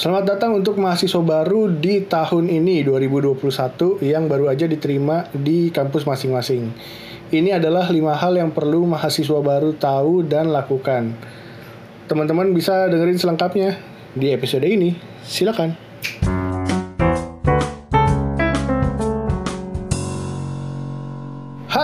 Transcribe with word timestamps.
Selamat 0.00 0.32
datang 0.32 0.56
untuk 0.56 0.80
mahasiswa 0.80 1.20
baru 1.20 1.68
di 1.68 2.00
tahun 2.00 2.48
ini 2.48 2.80
2021 2.88 4.00
yang 4.00 4.32
baru 4.32 4.48
aja 4.48 4.64
diterima 4.64 5.28
di 5.28 5.68
kampus 5.68 6.08
masing-masing. 6.08 6.72
Ini 7.28 7.60
adalah 7.60 7.84
lima 7.92 8.16
hal 8.16 8.32
yang 8.32 8.48
perlu 8.48 8.88
mahasiswa 8.88 9.44
baru 9.44 9.76
tahu 9.76 10.24
dan 10.24 10.48
lakukan. 10.56 11.12
Teman-teman 12.08 12.48
bisa 12.56 12.88
dengerin 12.88 13.20
selengkapnya 13.20 13.76
di 14.16 14.32
episode 14.32 14.64
ini. 14.64 14.96
Silakan. 15.20 15.89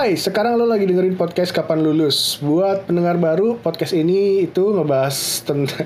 Hai, 0.07 0.15
sekarang 0.15 0.55
lo 0.55 0.71
lagi 0.71 0.87
dengerin 0.87 1.19
podcast 1.19 1.51
Kapan 1.51 1.83
Lulus. 1.83 2.39
Buat 2.39 2.87
pendengar 2.87 3.19
baru, 3.19 3.59
podcast 3.59 3.91
ini 3.91 4.47
itu 4.47 4.71
ngebahas 4.71 5.43
tentang 5.43 5.83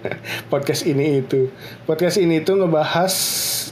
podcast 0.52 0.84
ini 0.84 1.24
itu. 1.24 1.48
Podcast 1.88 2.20
ini 2.20 2.44
itu 2.44 2.52
ngebahas 2.52 3.14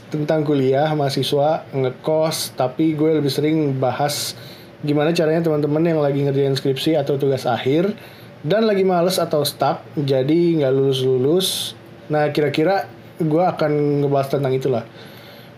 tentang 0.08 0.48
kuliah, 0.48 0.88
mahasiswa, 0.96 1.68
ngekos, 1.76 2.56
tapi 2.56 2.96
gue 2.96 3.20
lebih 3.20 3.28
sering 3.28 3.76
bahas 3.76 4.32
gimana 4.80 5.12
caranya 5.12 5.44
teman-teman 5.44 5.84
yang 5.84 6.00
lagi 6.00 6.24
ngerjain 6.24 6.56
skripsi 6.56 6.96
atau 6.96 7.20
tugas 7.20 7.44
akhir 7.44 7.92
dan 8.40 8.64
lagi 8.64 8.88
males 8.88 9.20
atau 9.20 9.44
stuck, 9.44 9.84
jadi 9.92 10.56
nggak 10.56 10.72
lulus-lulus. 10.72 11.76
Nah, 12.08 12.32
kira-kira 12.32 12.88
gue 13.20 13.44
akan 13.44 14.00
ngebahas 14.08 14.40
tentang 14.40 14.56
itulah 14.56 14.88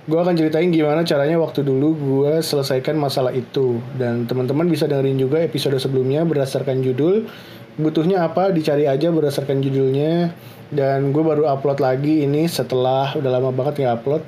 gue 0.05 0.19
akan 0.21 0.37
ceritain 0.37 0.69
gimana 0.69 1.01
caranya 1.01 1.41
waktu 1.41 1.65
dulu 1.65 1.97
gue 1.97 2.33
selesaikan 2.45 2.97
masalah 3.01 3.33
itu. 3.33 3.81
Dan 3.97 4.29
teman-teman 4.29 4.69
bisa 4.69 4.85
dengerin 4.85 5.17
juga 5.17 5.41
episode 5.41 5.81
sebelumnya 5.81 6.25
berdasarkan 6.29 6.85
judul. 6.85 7.25
Butuhnya 7.81 8.23
apa 8.23 8.53
dicari 8.53 8.85
aja 8.85 9.09
berdasarkan 9.09 9.65
judulnya. 9.65 10.37
Dan 10.69 11.17
gue 11.17 11.25
baru 11.25 11.49
upload 11.49 11.81
lagi 11.81 12.29
ini 12.29 12.45
setelah 12.45 13.17
udah 13.17 13.31
lama 13.33 13.49
banget 13.55 13.85
nggak 13.85 13.97
upload. 14.05 14.23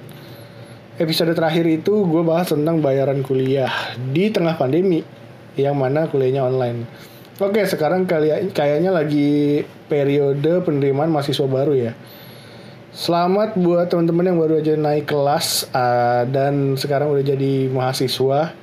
Episode 0.96 1.36
terakhir 1.36 1.68
itu 1.68 2.08
gue 2.08 2.22
bahas 2.24 2.48
tentang 2.48 2.80
bayaran 2.80 3.20
kuliah 3.20 3.68
di 4.00 4.32
tengah 4.32 4.56
pandemi 4.56 5.04
yang 5.60 5.76
mana 5.76 6.08
kuliahnya 6.08 6.40
online. 6.40 6.88
Oke 7.36 7.68
sekarang 7.68 8.08
kayaknya 8.56 8.88
lagi 8.88 9.60
periode 9.92 10.64
penerimaan 10.64 11.12
mahasiswa 11.12 11.44
baru 11.44 11.76
ya 11.76 11.92
Selamat 12.96 13.52
buat 13.60 13.92
teman-teman 13.92 14.24
yang 14.24 14.38
baru 14.40 14.56
aja 14.56 14.72
naik 14.72 15.12
kelas 15.12 15.68
uh, 15.68 16.24
dan 16.32 16.80
sekarang 16.80 17.12
udah 17.12 17.20
jadi 17.20 17.68
mahasiswa. 17.68 18.56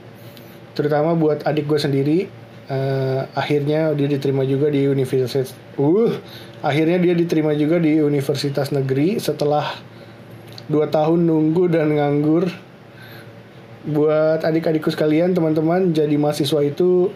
Terutama 0.74 1.14
buat 1.14 1.46
adik 1.46 1.70
gue 1.70 1.78
sendiri, 1.78 2.20
uh, 2.66 3.30
akhirnya 3.38 3.94
dia 3.94 4.10
diterima 4.10 4.42
juga 4.42 4.74
di 4.74 4.90
universitas. 4.90 5.54
Uh, 5.78 6.18
akhirnya 6.66 6.98
dia 6.98 7.14
diterima 7.14 7.54
juga 7.54 7.78
di 7.78 8.02
universitas 8.02 8.74
negeri 8.74 9.22
setelah 9.22 9.70
dua 10.66 10.90
tahun 10.90 11.30
nunggu 11.30 11.70
dan 11.70 11.94
nganggur. 11.94 12.50
Buat 13.86 14.50
adik-adikku 14.50 14.90
sekalian, 14.90 15.38
teman-teman, 15.38 15.94
jadi 15.94 16.18
mahasiswa 16.18 16.66
itu 16.66 17.14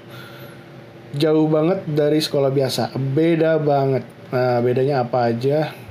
jauh 1.18 1.50
banget 1.50 1.82
dari 1.82 2.22
sekolah 2.22 2.54
biasa. 2.54 2.94
Beda 2.94 3.58
banget. 3.58 4.06
Nah, 4.30 4.62
bedanya 4.62 5.02
apa 5.02 5.34
aja? 5.34 5.87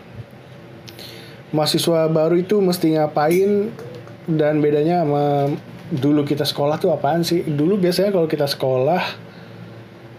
Mahasiswa 1.55 2.11
baru 2.11 2.43
itu 2.43 2.59
mesti 2.59 2.99
ngapain 2.99 3.71
dan 4.27 4.59
bedanya 4.59 5.07
sama 5.07 5.55
dulu 5.91 6.27
kita 6.27 6.43
sekolah 6.43 6.83
tuh 6.83 6.91
apaan 6.91 7.23
sih? 7.23 7.47
Dulu 7.47 7.79
biasanya 7.79 8.11
kalau 8.11 8.27
kita 8.27 8.51
sekolah 8.51 9.03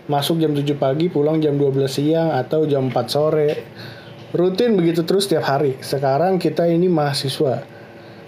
masuk 0.07 0.39
jam 0.39 0.55
7 0.55 0.63
pagi, 0.79 1.11
pulang 1.11 1.43
jam 1.43 1.59
12 1.59 1.91
siang 1.91 2.31
atau 2.31 2.63
jam 2.63 2.87
4 2.87 2.95
sore. 3.11 3.49
Rutin 4.31 4.75
begitu 4.79 5.03
terus 5.03 5.27
setiap 5.27 5.47
hari. 5.47 5.79
Sekarang 5.83 6.39
kita 6.39 6.67
ini 6.67 6.87
mahasiswa. 6.87 7.63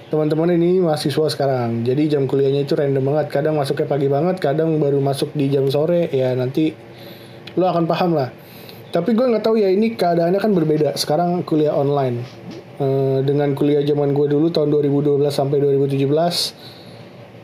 Teman-teman 0.10 0.56
ini 0.56 0.82
mahasiswa 0.84 1.28
sekarang. 1.32 1.86
Jadi 1.86 2.12
jam 2.12 2.26
kuliahnya 2.26 2.66
itu 2.68 2.74
random 2.76 3.04
banget. 3.04 3.26
Kadang 3.32 3.56
masuknya 3.56 3.88
pagi 3.88 4.08
banget, 4.10 4.42
kadang 4.42 4.80
baru 4.80 5.00
masuk 5.00 5.32
di 5.36 5.48
jam 5.52 5.68
sore. 5.72 6.12
Ya 6.12 6.36
nanti 6.36 6.76
lo 7.56 7.68
akan 7.68 7.86
paham 7.88 8.16
lah. 8.16 8.32
Tapi 8.90 9.14
gue 9.14 9.22
nggak 9.22 9.46
tahu 9.46 9.62
ya 9.62 9.70
ini 9.70 9.94
keadaannya 9.94 10.40
kan 10.42 10.52
berbeda. 10.52 10.98
Sekarang 10.98 11.46
kuliah 11.46 11.78
online 11.78 12.26
Uh, 12.80 13.20
dengan 13.28 13.52
kuliah 13.60 13.84
zaman 13.84 14.16
gue 14.16 14.32
dulu 14.32 14.56
tahun 14.56 14.72
2012 14.72 15.20
sampai 15.28 15.60
2017 15.60 16.00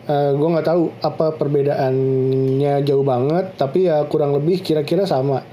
uh, 0.07 0.31
gue 0.31 0.47
nggak 0.47 0.67
tahu 0.67 0.83
apa 1.03 1.35
perbedaannya 1.35 2.79
jauh 2.87 3.03
banget 3.03 3.51
tapi 3.59 3.91
ya 3.91 4.05
kurang 4.07 4.31
lebih 4.37 4.61
kira-kira 4.61 5.03
sama. 5.03 5.43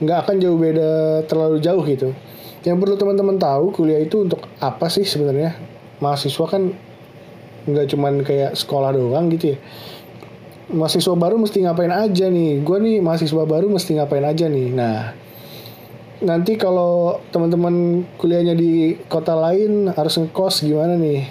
Nggak 0.00 0.18
akan 0.26 0.36
jauh 0.40 0.58
beda 0.60 1.24
terlalu 1.28 1.56
jauh 1.60 1.82
gitu. 1.84 2.12
Yang 2.60 2.76
perlu 2.76 2.94
teman-teman 3.00 3.36
tahu 3.40 3.72
kuliah 3.72 4.00
itu 4.04 4.20
untuk 4.28 4.44
apa 4.60 4.92
sih 4.92 5.04
sebenarnya? 5.04 5.56
Mahasiswa 6.00 6.44
kan 6.48 6.72
nggak 7.68 7.86
cuman 7.92 8.24
kayak 8.24 8.52
sekolah 8.56 8.92
doang 8.96 9.32
gitu 9.32 9.56
ya. 9.56 9.58
Mahasiswa 10.70 11.14
baru 11.18 11.40
mesti 11.40 11.66
ngapain 11.66 11.92
aja 11.92 12.30
nih? 12.30 12.62
Gue 12.62 12.78
nih 12.78 13.00
mahasiswa 13.02 13.42
baru 13.48 13.66
mesti 13.68 13.96
ngapain 13.96 14.24
aja 14.24 14.46
nih? 14.46 14.68
Nah 14.70 15.12
nanti 16.20 16.56
kalau 16.60 17.20
teman-teman 17.32 18.04
kuliahnya 18.20 18.52
di 18.56 18.96
kota 19.08 19.32
lain 19.36 19.88
harus 19.92 20.20
ngekos 20.20 20.64
gimana 20.64 20.96
nih? 20.96 21.28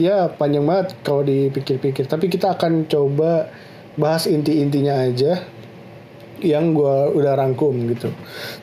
Ya 0.00 0.32
panjang 0.32 0.64
banget 0.64 0.96
kalau 1.04 1.20
dipikir-pikir. 1.20 2.08
Tapi 2.08 2.32
kita 2.32 2.56
akan 2.56 2.88
coba 2.88 3.52
bahas 4.00 4.24
inti-intinya 4.24 5.04
aja 5.04 5.44
yang 6.40 6.72
gue 6.72 6.96
udah 7.20 7.36
rangkum 7.36 7.76
gitu. 7.92 8.08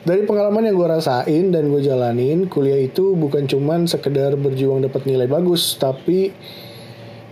Dari 0.02 0.26
pengalaman 0.26 0.66
yang 0.66 0.74
gue 0.74 0.88
rasain 0.90 1.54
dan 1.54 1.70
gue 1.70 1.78
jalanin, 1.78 2.50
kuliah 2.50 2.82
itu 2.82 3.14
bukan 3.14 3.46
cuman 3.46 3.86
sekedar 3.86 4.34
berjuang 4.34 4.82
dapat 4.82 5.06
nilai 5.06 5.30
bagus, 5.30 5.78
tapi 5.78 6.34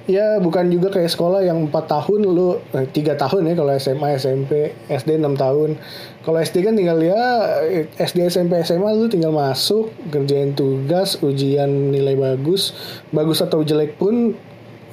ya 0.07 0.39
bukan 0.39 0.71
juga 0.71 0.89
kayak 0.95 1.11
sekolah 1.11 1.43
yang 1.43 1.67
4 1.67 1.75
tahun 1.75 2.21
lu 2.31 2.63
eh, 2.75 2.87
tiga 2.95 3.19
tahun 3.19 3.51
ya 3.51 3.55
kalau 3.59 3.73
SMA 3.77 4.09
SMP 4.17 4.53
SD 4.87 5.19
6 5.19 5.35
tahun. 5.35 5.71
Kalau 6.23 6.39
SD 6.43 6.57
kan 6.63 6.75
tinggal 6.75 6.99
ya 7.03 7.23
SD 7.99 8.31
SMP 8.31 8.59
SMA 8.63 8.91
lu 8.95 9.11
tinggal 9.11 9.35
masuk 9.35 9.91
kerjain 10.11 10.55
tugas 10.55 11.19
ujian 11.23 11.95
nilai 11.95 12.19
bagus 12.19 12.75
bagus 13.11 13.43
atau 13.43 13.63
jelek 13.63 13.99
pun 13.99 14.35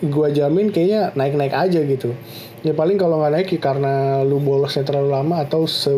gua 0.04 0.34
jamin 0.34 0.74
kayaknya 0.74 1.14
naik-naik 1.14 1.54
aja 1.54 1.80
gitu. 1.86 2.14
Ya 2.66 2.74
paling 2.74 2.98
kalau 2.98 3.22
nggak 3.22 3.34
naik 3.34 3.50
ya 3.54 3.60
karena 3.62 3.94
lu 4.26 4.42
bolosnya 4.42 4.82
terlalu 4.82 5.14
lama 5.14 5.46
atau 5.46 5.70
se 5.70 5.94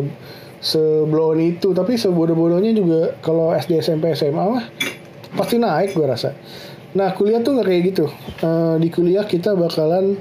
itu. 1.40 1.68
Tapi 1.72 1.92
sebodoh-bodohnya 1.96 2.72
juga 2.76 3.16
kalau 3.24 3.56
SD 3.56 3.80
SMP 3.80 4.12
SMA 4.12 4.44
mah 4.44 4.64
pasti 5.36 5.56
naik 5.56 5.96
gua 5.96 6.16
rasa 6.16 6.32
Nah 6.96 7.12
kuliah 7.12 7.44
tuh 7.44 7.60
nggak 7.60 7.68
kayak 7.68 7.82
gitu. 7.92 8.06
Uh, 8.40 8.80
di 8.80 8.88
kuliah 8.88 9.28
kita 9.28 9.52
bakalan 9.52 10.16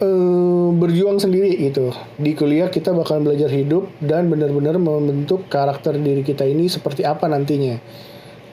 uh, 0.00 0.68
berjuang 0.72 1.20
sendiri 1.20 1.52
gitu. 1.60 1.92
Di 2.16 2.32
kuliah 2.32 2.72
kita 2.72 2.96
bakalan 2.96 3.28
belajar 3.28 3.52
hidup 3.52 3.92
dan 4.00 4.32
benar-benar 4.32 4.80
membentuk 4.80 5.52
karakter 5.52 6.00
diri 6.00 6.24
kita 6.24 6.48
ini 6.48 6.64
seperti 6.64 7.04
apa 7.04 7.28
nantinya. 7.28 7.76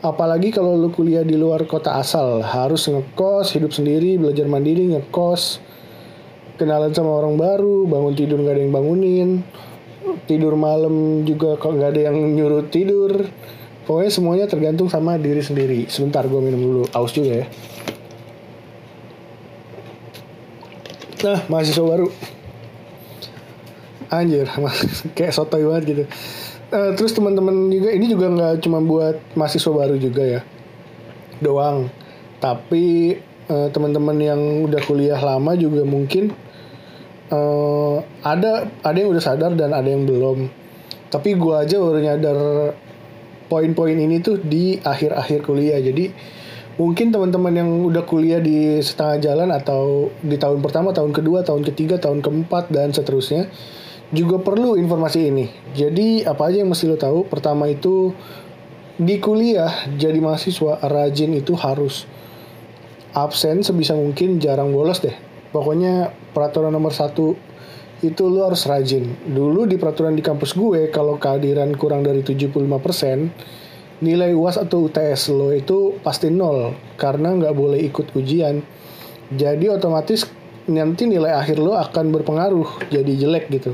Apalagi 0.03 0.51
kalau 0.51 0.75
lu 0.75 0.91
kuliah 0.91 1.23
di 1.23 1.39
luar 1.39 1.63
kota 1.63 1.95
asal, 1.97 2.43
harus 2.43 2.85
ngekos, 2.85 3.55
hidup 3.55 3.73
sendiri, 3.73 4.19
belajar 4.19 4.45
mandiri, 4.45 4.93
ngekos, 4.93 5.63
kenalan 6.59 6.93
sama 6.93 7.23
orang 7.23 7.39
baru, 7.39 7.87
bangun 7.89 8.13
tidur 8.13 8.37
nggak 8.43 8.53
ada 8.53 8.61
yang 8.61 8.73
bangunin, 8.75 9.29
tidur 10.29 10.53
malam 10.53 11.25
juga 11.25 11.57
kok 11.57 11.71
nggak 11.71 11.89
ada 11.97 12.01
yang 12.11 12.17
nyuruh 12.35 12.69
tidur 12.69 13.25
Pokoknya 13.87 14.11
semuanya 14.11 14.45
tergantung 14.51 14.91
sama 14.91 15.15
diri 15.15 15.39
sendiri. 15.39 15.87
Sebentar 15.87 16.27
gue 16.27 16.41
minum 16.43 16.59
dulu. 16.59 16.83
Aus 16.91 17.15
juga 17.15 17.41
ya. 17.41 17.45
Nah, 21.23 21.39
mahasiswa 21.49 21.81
baru. 21.81 22.07
Anjir, 24.07 24.47
kayak 25.17 25.33
sotoy 25.35 25.63
banget 25.67 25.83
gitu. 25.87 26.03
Uh, 26.67 26.91
terus 26.99 27.15
teman-teman 27.15 27.71
juga 27.71 27.89
ini 27.95 28.11
juga 28.11 28.27
nggak 28.27 28.59
cuma 28.63 28.83
buat 28.83 29.19
mahasiswa 29.39 29.71
baru 29.71 29.95
juga 29.99 30.23
ya, 30.23 30.41
doang. 31.39 31.91
Tapi 32.39 33.17
uh, 33.51 33.67
teman-teman 33.71 34.15
yang 34.19 34.41
udah 34.67 34.79
kuliah 34.83 35.19
lama 35.19 35.55
juga 35.55 35.83
mungkin 35.83 36.31
uh, 37.31 38.03
ada 38.23 38.67
ada 38.83 38.97
yang 38.99 39.11
udah 39.11 39.23
sadar 39.23 39.51
dan 39.55 39.75
ada 39.75 39.87
yang 39.87 40.07
belum. 40.07 40.47
Tapi 41.07 41.35
gue 41.39 41.55
aja 41.55 41.75
baru 41.79 41.99
nyadar 42.03 42.37
poin-poin 43.47 43.95
ini 43.95 44.19
tuh 44.19 44.39
di 44.39 44.79
akhir-akhir 44.79 45.43
kuliah. 45.43 45.79
Jadi 45.79 46.11
mungkin 46.77 47.09
teman-teman 47.09 47.53
yang 47.55 47.69
udah 47.87 48.03
kuliah 48.05 48.39
di 48.39 48.79
setengah 48.79 49.17
jalan 49.23 49.49
atau 49.51 50.13
di 50.21 50.37
tahun 50.37 50.61
pertama, 50.61 50.93
tahun 50.93 51.11
kedua, 51.11 51.41
tahun 51.41 51.65
ketiga, 51.65 51.97
tahun 51.97 52.21
keempat 52.21 52.69
dan 52.69 52.93
seterusnya 52.93 53.49
juga 54.13 54.39
perlu 54.39 54.79
informasi 54.79 55.19
ini. 55.27 55.45
Jadi 55.75 56.23
apa 56.23 56.47
aja 56.47 56.63
yang 56.63 56.71
mesti 56.71 56.87
lo 56.87 56.95
tahu? 56.95 57.27
Pertama 57.27 57.67
itu 57.67 58.15
di 58.97 59.19
kuliah 59.19 59.69
jadi 59.99 60.17
mahasiswa 60.17 60.81
rajin 60.81 61.37
itu 61.37 61.53
harus 61.53 62.07
absen 63.11 63.65
sebisa 63.65 63.97
mungkin 63.97 64.37
jarang 64.37 64.71
bolos 64.71 65.03
deh. 65.03 65.13
Pokoknya 65.51 66.13
peraturan 66.31 66.71
nomor 66.71 66.93
satu 66.93 67.35
itu 68.05 68.29
lu 68.29 68.45
harus 68.45 68.61
rajin. 68.69 69.09
Dulu 69.25 69.65
di 69.65 69.81
peraturan 69.81 70.13
di 70.13 70.21
kampus 70.21 70.53
gue 70.53 70.93
kalau 70.93 71.17
kehadiran 71.17 71.73
kurang 71.73 72.05
dari 72.05 72.21
75% 72.21 72.57
nilai 73.97 74.29
UAS 74.37 74.61
atau 74.61 74.85
UTS 74.85 75.33
lo 75.33 75.49
itu 75.49 75.97
pasti 76.05 76.29
nol 76.29 76.77
karena 77.01 77.33
nggak 77.33 77.53
boleh 77.57 77.81
ikut 77.81 78.13
ujian. 78.13 78.61
Jadi 79.33 79.65
otomatis 79.73 80.29
nanti 80.69 81.09
nilai 81.09 81.33
akhir 81.33 81.57
lo 81.57 81.73
akan 81.73 82.13
berpengaruh 82.13 82.93
jadi 82.93 83.13
jelek 83.17 83.49
gitu. 83.49 83.73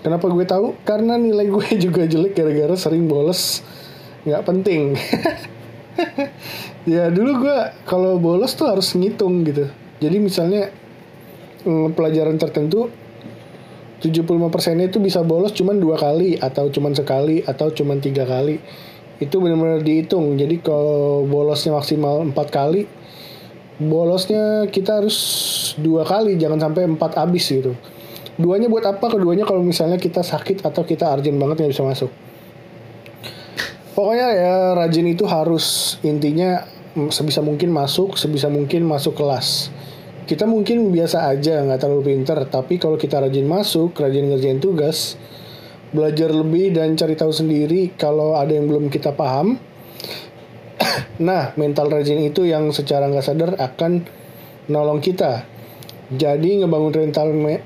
Kenapa 0.00 0.30
gue 0.30 0.46
tahu? 0.46 0.78
Karena 0.86 1.18
nilai 1.18 1.50
gue 1.50 1.66
juga 1.84 2.06
jelek 2.06 2.38
gara-gara 2.38 2.78
sering 2.78 3.10
bolos 3.10 3.66
nggak 4.22 4.42
penting. 4.46 4.94
ya 6.94 7.10
dulu 7.10 7.44
gue 7.44 7.58
kalau 7.90 8.22
bolos 8.22 8.54
tuh 8.54 8.70
harus 8.70 8.94
ngitung 8.94 9.42
gitu. 9.42 9.66
Jadi 9.98 10.16
misalnya 10.22 10.70
mm, 11.66 11.98
pelajaran 11.98 12.38
tertentu 12.38 12.88
75% 14.00 14.80
itu 14.80 14.98
bisa 14.98 15.20
bolos 15.20 15.52
cuman 15.52 15.76
dua 15.76 16.00
kali 16.00 16.40
atau 16.40 16.72
cuman 16.72 16.96
sekali 16.96 17.44
atau 17.44 17.68
cuman 17.68 18.00
tiga 18.00 18.24
kali. 18.24 18.56
Itu 19.20 19.44
benar-benar 19.44 19.84
dihitung. 19.84 20.40
Jadi 20.40 20.64
kalau 20.64 21.28
bolosnya 21.28 21.76
maksimal 21.76 22.24
empat 22.24 22.48
kali 22.48 22.88
bolosnya 23.80 24.68
kita 24.68 25.00
harus 25.00 25.16
dua 25.80 26.04
kali 26.04 26.36
jangan 26.36 26.60
sampai 26.60 26.84
empat 26.84 27.16
habis 27.16 27.48
gitu. 27.48 27.72
Duanya 28.36 28.68
buat 28.68 28.84
apa? 28.84 29.08
Keduanya 29.08 29.48
kalau 29.48 29.64
misalnya 29.64 29.96
kita 29.96 30.20
sakit 30.20 30.64
atau 30.64 30.84
kita 30.84 31.08
urgent 31.08 31.40
banget 31.40 31.64
nggak 31.64 31.72
bisa 31.72 31.84
masuk. 31.84 32.12
Pokoknya 33.96 34.28
ya 34.32 34.54
rajin 34.76 35.08
itu 35.08 35.24
harus 35.24 35.96
intinya 36.04 36.64
sebisa 37.10 37.40
mungkin 37.40 37.70
masuk 37.70 38.18
sebisa 38.18 38.50
mungkin 38.50 38.82
masuk 38.82 39.14
kelas 39.14 39.70
kita 40.30 40.46
mungkin 40.46 40.94
biasa 40.94 41.26
aja 41.26 41.66
nggak 41.66 41.82
terlalu 41.82 42.14
pinter 42.14 42.38
tapi 42.46 42.78
kalau 42.78 42.94
kita 42.94 43.18
rajin 43.18 43.50
masuk 43.50 43.98
rajin 43.98 44.30
ngerjain 44.30 44.62
tugas 44.62 45.18
belajar 45.90 46.30
lebih 46.30 46.70
dan 46.70 46.94
cari 46.94 47.18
tahu 47.18 47.34
sendiri 47.34 47.94
kalau 47.98 48.38
ada 48.38 48.54
yang 48.54 48.70
belum 48.70 48.88
kita 48.88 49.14
paham. 49.14 49.58
nah, 51.28 51.50
mental 51.58 51.90
rajin 51.90 52.22
itu 52.22 52.46
yang 52.46 52.70
secara 52.70 53.10
nggak 53.10 53.26
sadar 53.26 53.50
akan 53.58 54.06
nolong 54.70 55.02
kita. 55.02 55.44
Jadi 56.10 56.62
ngebangun 56.62 56.94
rental 56.94 57.30
me 57.34 57.62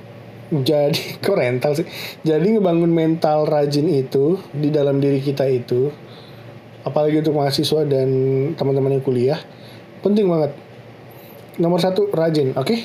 jadi 0.52 1.00
kok 1.24 1.36
rental 1.36 1.72
sih? 1.76 1.86
Jadi 2.24 2.56
ngebangun 2.56 2.92
mental 2.92 3.44
rajin 3.48 3.88
itu 3.92 4.40
di 4.52 4.72
dalam 4.72 5.00
diri 5.00 5.20
kita 5.20 5.44
itu 5.48 5.88
apalagi 6.84 7.24
untuk 7.24 7.40
mahasiswa 7.40 7.80
dan 7.88 8.08
teman-teman 8.56 9.00
yang 9.00 9.04
kuliah 9.04 9.40
penting 10.04 10.28
banget. 10.28 10.52
Nomor 11.54 11.78
satu 11.78 12.10
rajin, 12.10 12.50
oke? 12.58 12.66
Okay? 12.66 12.80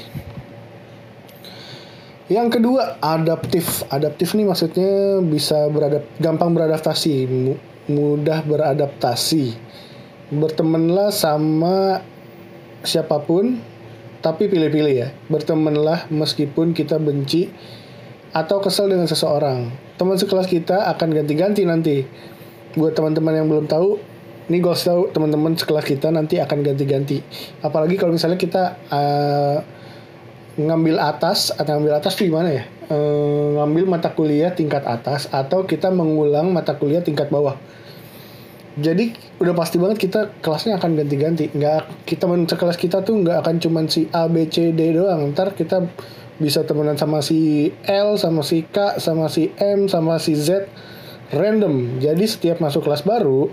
Yang 2.30 2.62
kedua, 2.62 3.01
adaptif. 3.01 3.81
Adaptif 3.89 4.38
nih 4.38 4.45
maksudnya 4.45 5.18
bisa 5.25 5.66
beradap 5.74 6.06
gampang 6.21 6.54
beradaptasi, 6.54 7.25
mudah 7.89 8.45
beradaptasi. 8.45 9.57
Bertemanlah 10.30 11.10
sama 11.10 12.06
siapa 12.86 13.18
pun, 13.25 13.57
tapi 14.21 14.45
pilih-pilih 14.45 14.94
ya. 14.94 15.10
Bertemanlah 15.25 16.06
meskipun 16.13 16.77
kita 16.77 17.01
benci 17.01 17.50
atau 18.30 18.62
kesel 18.62 18.94
dengan 18.94 19.10
seseorang. 19.10 19.74
Teman 19.98 20.22
sekelas 20.22 20.45
kita 20.45 20.86
akan 20.94 21.10
ganti-ganti 21.18 21.65
nanti. 21.65 22.06
Buat 22.77 22.94
teman-teman 22.94 23.42
yang 23.42 23.50
belum 23.50 23.65
tahu, 23.65 23.98
ini 24.50 24.57
gue 24.60 24.74
tahu 24.74 25.13
teman-teman 25.13 25.54
sekelas 25.54 25.86
kita 25.86 26.10
nanti 26.10 26.42
akan 26.42 26.66
ganti-ganti. 26.66 27.22
Apalagi 27.62 27.96
kalau 27.96 28.12
misalnya 28.18 28.42
kita 28.42 28.75
uh, 28.90 29.57
ngambil 30.60 31.00
atas 31.00 31.56
atau 31.56 31.80
ngambil 31.80 32.04
atas 32.04 32.19
tuh 32.19 32.28
gimana 32.28 32.51
ya? 32.51 32.63
E, 32.92 32.98
ngambil 33.56 33.88
mata 33.88 34.12
kuliah 34.12 34.51
tingkat 34.51 34.84
atas 34.84 35.31
atau 35.31 35.63
kita 35.63 35.88
mengulang 35.88 36.51
mata 36.51 36.75
kuliah 36.75 37.00
tingkat 37.00 37.31
bawah. 37.31 37.56
Jadi 38.75 39.16
udah 39.40 39.56
pasti 39.56 39.80
banget 39.80 40.04
kita 40.04 40.36
kelasnya 40.44 40.75
akan 40.75 41.00
ganti-ganti. 41.00 41.48
Nggak 41.56 42.04
kita 42.04 42.28
kelas 42.60 42.75
kita 42.75 43.07
tuh 43.07 43.24
nggak 43.24 43.40
akan 43.40 43.56
cuman 43.63 43.86
si 43.88 44.12
A 44.12 44.28
B 44.28 44.51
C 44.51 44.75
D 44.75 44.92
doang. 44.92 45.31
Ntar 45.31 45.56
kita 45.56 45.88
bisa 46.44 46.68
temenan 46.68 47.00
sama 47.00 47.24
si 47.24 47.72
L, 47.88 48.19
sama 48.19 48.44
si 48.44 48.68
K, 48.68 49.00
sama 49.00 49.31
si 49.31 49.56
M, 49.56 49.88
sama 49.88 50.19
si 50.19 50.36
Z 50.36 50.68
random. 51.31 52.04
Jadi 52.04 52.25
setiap 52.28 52.60
masuk 52.60 52.84
kelas 52.84 53.07
baru 53.07 53.48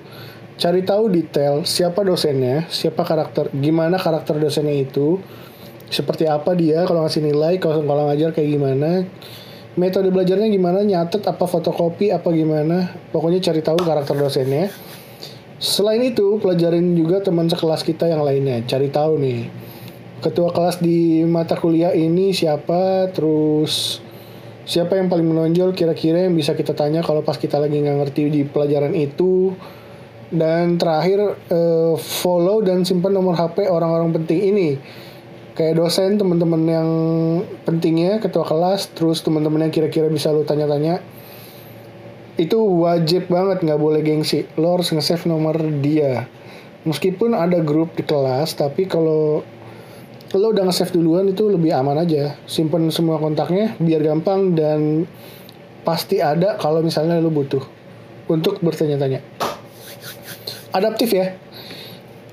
cari 0.56 0.80
tahu 0.82 1.12
detail 1.12 1.62
siapa 1.68 2.00
dosennya, 2.00 2.64
siapa 2.72 3.04
karakter, 3.04 3.52
gimana 3.52 4.00
karakter 4.00 4.40
dosennya 4.40 4.76
itu, 4.76 5.20
seperti 5.92 6.26
apa 6.26 6.56
dia 6.56 6.82
kalau 6.88 7.06
ngasih 7.06 7.22
nilai 7.22 7.62
kalau 7.62 7.84
kalau 7.86 8.10
ngajar 8.10 8.34
kayak 8.34 8.50
gimana 8.58 9.06
metode 9.78 10.10
belajarnya 10.10 10.50
gimana 10.50 10.82
nyatet 10.82 11.22
apa 11.28 11.44
fotokopi 11.46 12.10
apa 12.10 12.32
gimana 12.32 12.96
pokoknya 13.12 13.38
cari 13.44 13.60
tahu 13.62 13.78
karakter 13.84 14.16
dosennya. 14.16 14.72
Selain 15.56 16.04
itu 16.04 16.36
pelajarin 16.36 16.92
juga 16.92 17.24
teman 17.24 17.48
sekelas 17.48 17.80
kita 17.80 18.12
yang 18.12 18.20
lainnya 18.20 18.60
cari 18.68 18.92
tahu 18.92 19.16
nih 19.16 19.48
ketua 20.20 20.52
kelas 20.52 20.80
di 20.80 21.24
mata 21.24 21.56
kuliah 21.56 21.92
ini 21.92 22.32
siapa 22.32 23.08
terus 23.12 24.00
siapa 24.68 24.96
yang 24.96 25.08
paling 25.08 25.28
menonjol 25.28 25.76
kira-kira 25.76 26.24
yang 26.28 26.36
bisa 26.36 26.56
kita 26.56 26.72
tanya 26.72 27.04
kalau 27.04 27.24
pas 27.24 27.36
kita 27.40 27.60
lagi 27.60 27.78
nggak 27.78 27.96
ngerti 28.04 28.22
di 28.32 28.42
pelajaran 28.44 28.96
itu 28.96 29.52
dan 30.30 30.74
terakhir 30.74 31.38
eh, 31.50 31.94
follow 31.98 32.58
dan 32.62 32.82
simpan 32.82 33.14
nomor 33.14 33.38
HP 33.38 33.70
orang-orang 33.70 34.10
penting 34.22 34.40
ini. 34.54 34.70
Kayak 35.56 35.80
dosen 35.80 36.20
teman-teman 36.20 36.62
yang 36.68 36.88
pentingnya 37.64 38.20
ketua 38.20 38.44
kelas 38.44 38.92
terus 38.92 39.24
teman-teman 39.24 39.64
yang 39.68 39.72
kira-kira 39.72 40.10
bisa 40.12 40.28
lo 40.28 40.44
tanya-tanya. 40.44 41.00
Itu 42.36 42.60
wajib 42.60 43.32
banget 43.32 43.64
nggak 43.64 43.80
boleh 43.80 44.04
gengsi. 44.04 44.44
Lo 44.60 44.76
harus 44.76 44.92
nge-save 44.92 45.24
nomor 45.24 45.56
dia. 45.80 46.28
Meskipun 46.84 47.32
ada 47.32 47.64
grup 47.64 47.96
di 47.96 48.04
kelas 48.04 48.52
tapi 48.60 48.84
kalau 48.84 49.40
lo 50.36 50.46
udah 50.52 50.68
nge-save 50.68 50.92
duluan 50.92 51.32
itu 51.32 51.48
lebih 51.48 51.72
aman 51.72 52.04
aja. 52.04 52.36
Simpen 52.44 52.92
semua 52.92 53.16
kontaknya 53.16 53.72
biar 53.80 54.04
gampang 54.04 54.52
dan 54.52 55.08
pasti 55.88 56.20
ada 56.20 56.60
kalau 56.60 56.84
misalnya 56.84 57.16
lo 57.16 57.32
butuh. 57.32 57.64
Untuk 58.28 58.60
bertanya-tanya 58.60 59.45
adaptif 60.76 61.10
ya. 61.12 61.34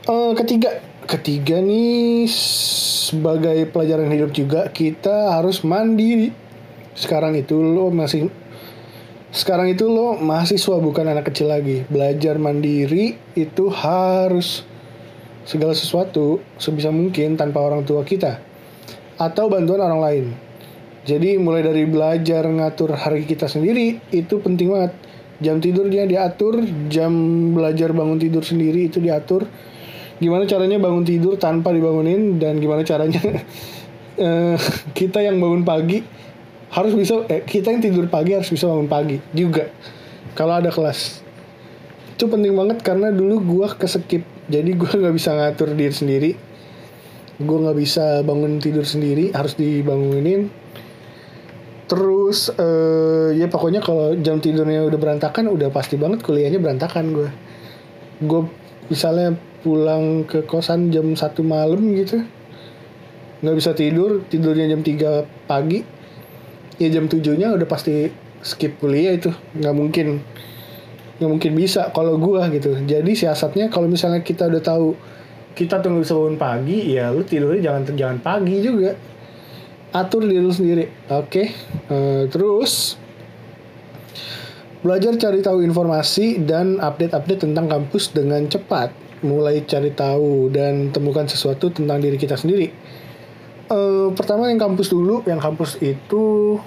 Uh, 0.06 0.36
ketiga. 0.36 0.84
Ketiga 1.04 1.60
nih 1.60 2.32
sebagai 2.32 3.68
pelajaran 3.68 4.08
hidup 4.08 4.32
juga 4.32 4.72
kita 4.72 5.36
harus 5.36 5.60
mandiri. 5.68 6.32
Sekarang 6.96 7.36
itu 7.36 7.60
lo 7.60 7.92
masih 7.92 8.32
sekarang 9.34 9.68
itu 9.68 9.92
lo 9.92 10.16
mahasiswa 10.16 10.80
bukan 10.80 11.12
anak 11.12 11.28
kecil 11.28 11.52
lagi. 11.52 11.84
Belajar 11.92 12.40
mandiri 12.40 13.20
itu 13.36 13.68
harus 13.68 14.64
segala 15.44 15.76
sesuatu 15.76 16.40
sebisa 16.56 16.88
mungkin 16.88 17.36
tanpa 17.36 17.60
orang 17.60 17.84
tua 17.84 18.08
kita 18.08 18.40
atau 19.20 19.52
bantuan 19.52 19.84
orang 19.84 20.02
lain. 20.02 20.26
Jadi 21.04 21.36
mulai 21.36 21.68
dari 21.68 21.84
belajar 21.84 22.48
ngatur 22.48 22.96
hari 22.96 23.28
kita 23.28 23.52
sendiri 23.52 24.00
itu 24.16 24.40
penting 24.40 24.72
banget 24.72 24.96
jam 25.44 25.60
tidurnya 25.60 26.08
diatur 26.08 26.64
jam 26.88 27.12
belajar 27.52 27.92
bangun 27.92 28.18
tidur 28.18 28.42
sendiri 28.42 28.88
itu 28.88 29.04
diatur. 29.04 29.44
Gimana 30.18 30.48
caranya 30.48 30.80
bangun 30.80 31.04
tidur 31.04 31.36
tanpa 31.36 31.76
dibangunin 31.76 32.40
dan 32.40 32.64
gimana 32.64 32.88
caranya? 32.88 33.20
Uh, 34.16 34.56
kita 34.98 35.20
yang 35.20 35.38
bangun 35.44 35.68
pagi 35.68 36.00
harus 36.74 36.94
bisa 36.96 37.28
eh, 37.30 37.46
kita 37.46 37.70
yang 37.70 37.82
tidur 37.84 38.10
pagi 38.10 38.34
harus 38.34 38.50
bisa 38.50 38.66
bangun 38.66 38.88
pagi 38.88 39.20
juga 39.36 39.68
kalau 40.34 40.58
ada 40.58 40.72
kelas. 40.72 41.22
Itu 42.16 42.32
penting 42.32 42.56
banget 42.56 42.80
karena 42.82 43.12
dulu 43.12 43.44
gue 43.44 43.68
kesekip 43.76 44.24
jadi 44.48 44.72
gue 44.72 44.92
nggak 45.04 45.16
bisa 45.16 45.36
ngatur 45.36 45.76
diri 45.76 45.94
sendiri. 45.94 46.32
Gue 47.44 47.58
nggak 47.60 47.78
bisa 47.78 48.24
bangun 48.24 48.64
tidur 48.64 48.88
sendiri 48.88 49.36
harus 49.36 49.60
dibangunin 49.60 50.48
terus 51.94 52.50
uh, 52.58 53.30
ya 53.38 53.46
pokoknya 53.46 53.86
kalau 53.86 54.18
jam 54.18 54.42
tidurnya 54.42 54.90
udah 54.90 54.98
berantakan 54.98 55.54
udah 55.54 55.70
pasti 55.70 55.94
banget 56.02 56.26
kuliahnya 56.26 56.58
berantakan 56.58 57.14
gue 57.14 57.30
gue 58.26 58.42
misalnya 58.90 59.38
pulang 59.62 60.26
ke 60.26 60.42
kosan 60.50 60.90
jam 60.90 61.14
satu 61.14 61.46
malam 61.46 61.94
gitu 61.94 62.26
nggak 63.46 63.56
bisa 63.62 63.72
tidur 63.78 64.26
tidurnya 64.26 64.74
jam 64.74 64.82
3 64.82 65.46
pagi 65.46 65.86
ya 66.82 66.90
jam 66.90 67.06
tujuhnya 67.06 67.54
udah 67.54 67.68
pasti 67.70 68.10
skip 68.44 68.78
kuliah 68.78 69.16
itu. 69.16 69.32
Nggak 69.58 69.76
mungkin 69.76 70.08
nggak 71.18 71.30
mungkin 71.30 71.52
bisa 71.56 71.90
kalau 71.96 72.20
gua 72.20 72.52
gitu. 72.52 72.76
Jadi 72.84 73.12
siasatnya 73.16 73.72
kalau 73.72 73.88
misalnya 73.88 74.22
kita 74.22 74.52
udah 74.52 74.62
tahu 74.62 74.88
kita 75.54 75.80
tunggu 75.86 76.02
bangun 76.02 76.36
pagi 76.36 76.98
ya 76.98 77.14
lu 77.14 77.22
tidurnya 77.22 77.62
jangan 77.62 77.82
jangan 77.94 78.18
pagi 78.26 78.58
juga 78.58 78.98
atur 79.94 80.26
diri 80.26 80.42
lu 80.42 80.50
sendiri 80.50 80.90
oke 81.14 81.30
okay? 81.30 81.48
uh, 81.88 81.94
eh, 81.94 82.24
terus 82.28 82.98
belajar 84.84 85.16
cari 85.16 85.40
tahu 85.40 85.64
informasi 85.64 86.44
dan 86.44 86.76
update-update 86.82 87.48
tentang 87.48 87.72
kampus 87.72 88.12
dengan 88.12 88.44
cepat 88.52 88.92
mulai 89.24 89.64
cari 89.64 89.96
tahu 89.96 90.52
dan 90.52 90.92
temukan 90.92 91.24
sesuatu 91.24 91.72
tentang 91.72 92.04
diri 92.04 92.20
kita 92.20 92.36
sendiri. 92.36 92.70
Uh, 93.72 94.12
pertama 94.12 94.52
yang 94.52 94.60
kampus 94.60 94.92
dulu, 94.92 95.24
yang 95.24 95.40
kampus 95.40 95.80
itu 95.80 96.60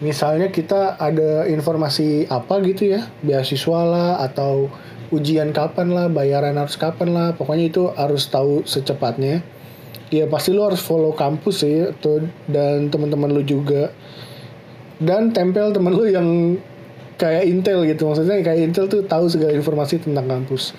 misalnya 0.00 0.48
kita 0.48 0.96
ada 0.96 1.44
informasi 1.44 2.24
apa 2.32 2.64
gitu 2.64 2.96
ya, 2.96 3.04
beasiswa 3.20 3.80
lah 3.84 4.24
atau 4.24 4.72
ujian 5.12 5.52
kapan 5.52 5.92
lah 5.92 6.06
bayaran 6.08 6.56
harus 6.56 6.78
kapan 6.78 7.12
lah 7.12 7.28
pokoknya 7.34 7.66
itu 7.66 7.82
harus 7.98 8.30
tahu 8.30 8.62
secepatnya 8.62 9.42
ya 10.10 10.26
pasti 10.26 10.50
lu 10.50 10.66
harus 10.66 10.82
follow 10.82 11.14
kampus 11.14 11.62
sih 11.62 11.88
tuh 12.02 12.26
dan 12.50 12.90
teman-teman 12.90 13.30
lu 13.30 13.42
juga. 13.46 13.94
Dan 15.00 15.32
tempel 15.32 15.72
temen 15.72 15.96
lu 15.96 16.04
yang 16.04 16.60
kayak 17.16 17.48
Intel 17.48 17.88
gitu 17.88 18.04
maksudnya 18.08 18.44
kayak 18.44 18.60
Intel 18.68 18.84
tuh 18.90 19.00
tahu 19.06 19.30
segala 19.30 19.56
informasi 19.56 20.02
tentang 20.02 20.28
kampus. 20.28 20.76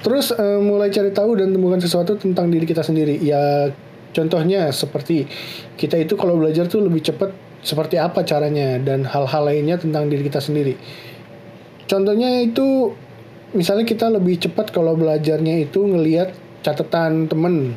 Terus 0.00 0.32
uh, 0.32 0.60
mulai 0.64 0.88
cari 0.88 1.12
tahu 1.12 1.36
dan 1.36 1.52
temukan 1.52 1.76
sesuatu 1.76 2.16
tentang 2.16 2.48
diri 2.48 2.64
kita 2.64 2.80
sendiri. 2.80 3.20
Ya 3.20 3.68
contohnya 4.16 4.72
seperti 4.72 5.28
kita 5.76 6.00
itu 6.00 6.16
kalau 6.16 6.40
belajar 6.40 6.64
tuh 6.70 6.80
lebih 6.80 7.04
cepat 7.04 7.36
seperti 7.60 8.00
apa 8.00 8.24
caranya 8.24 8.80
dan 8.80 9.04
hal-hal 9.04 9.44
lainnya 9.44 9.76
tentang 9.76 10.08
diri 10.08 10.24
kita 10.24 10.40
sendiri. 10.40 10.80
Contohnya 11.84 12.40
itu 12.40 12.96
misalnya 13.52 13.84
kita 13.84 14.08
lebih 14.08 14.40
cepat 14.40 14.72
kalau 14.72 14.96
belajarnya 14.96 15.68
itu 15.68 15.84
ngelihat 15.84 16.32
catatan 16.64 17.28
temen 17.28 17.76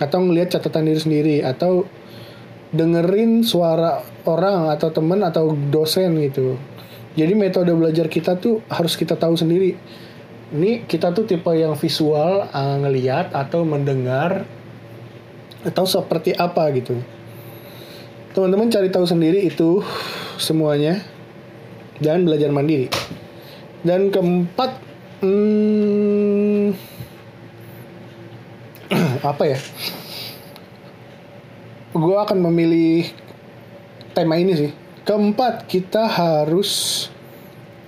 atau 0.00 0.18
ngelihat 0.24 0.58
catatan 0.58 0.88
diri 0.88 1.00
sendiri 1.00 1.36
atau 1.44 1.84
dengerin 2.70 3.42
suara 3.42 4.02
orang 4.24 4.70
atau 4.70 4.94
temen 4.94 5.20
atau 5.26 5.52
dosen 5.52 6.14
gitu. 6.22 6.54
Jadi 7.18 7.32
metode 7.34 7.74
belajar 7.74 8.06
kita 8.06 8.38
tuh 8.38 8.62
harus 8.70 8.94
kita 8.94 9.18
tahu 9.18 9.34
sendiri. 9.34 9.74
Ini 10.50 10.86
kita 10.86 11.10
tuh 11.14 11.26
tipe 11.26 11.50
yang 11.54 11.74
visual 11.74 12.46
uh, 12.50 12.76
ngelihat 12.82 13.34
atau 13.34 13.66
mendengar 13.66 14.46
atau 15.66 15.84
seperti 15.86 16.34
apa 16.34 16.70
gitu. 16.74 16.98
Teman-teman 18.30 18.70
cari 18.70 18.88
tahu 18.94 19.06
sendiri 19.06 19.42
itu 19.42 19.82
semuanya. 20.38 21.02
Dan 22.00 22.24
belajar 22.24 22.48
mandiri. 22.48 22.88
Dan 23.84 24.08
keempat 24.08 24.80
hmm, 25.20 25.99
apa 29.20 29.44
ya? 29.46 29.58
Gue 31.90 32.16
akan 32.16 32.38
memilih 32.50 33.10
tema 34.14 34.38
ini 34.38 34.52
sih. 34.54 34.70
Keempat 35.04 35.66
kita 35.66 36.06
harus 36.06 37.08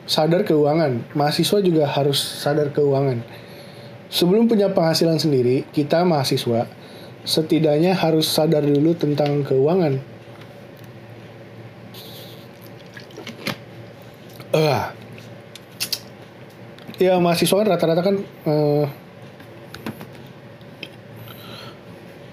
sadar 0.08 0.42
keuangan. 0.42 1.06
Mahasiswa 1.14 1.58
juga 1.62 1.84
harus 1.86 2.18
sadar 2.18 2.74
keuangan. 2.74 3.22
Sebelum 4.12 4.44
punya 4.44 4.68
penghasilan 4.68 5.16
sendiri 5.16 5.64
kita 5.72 6.04
mahasiswa 6.04 6.68
setidaknya 7.22 7.94
harus 7.94 8.26
sadar 8.26 8.66
dulu 8.66 8.92
tentang 8.98 9.46
keuangan. 9.46 10.02
Uh, 14.52 14.84
ya 17.00 17.16
mahasiswa 17.16 17.56
kan 17.56 17.68
rata-rata 17.72 18.02
kan 18.04 18.16
uh, 18.44 18.84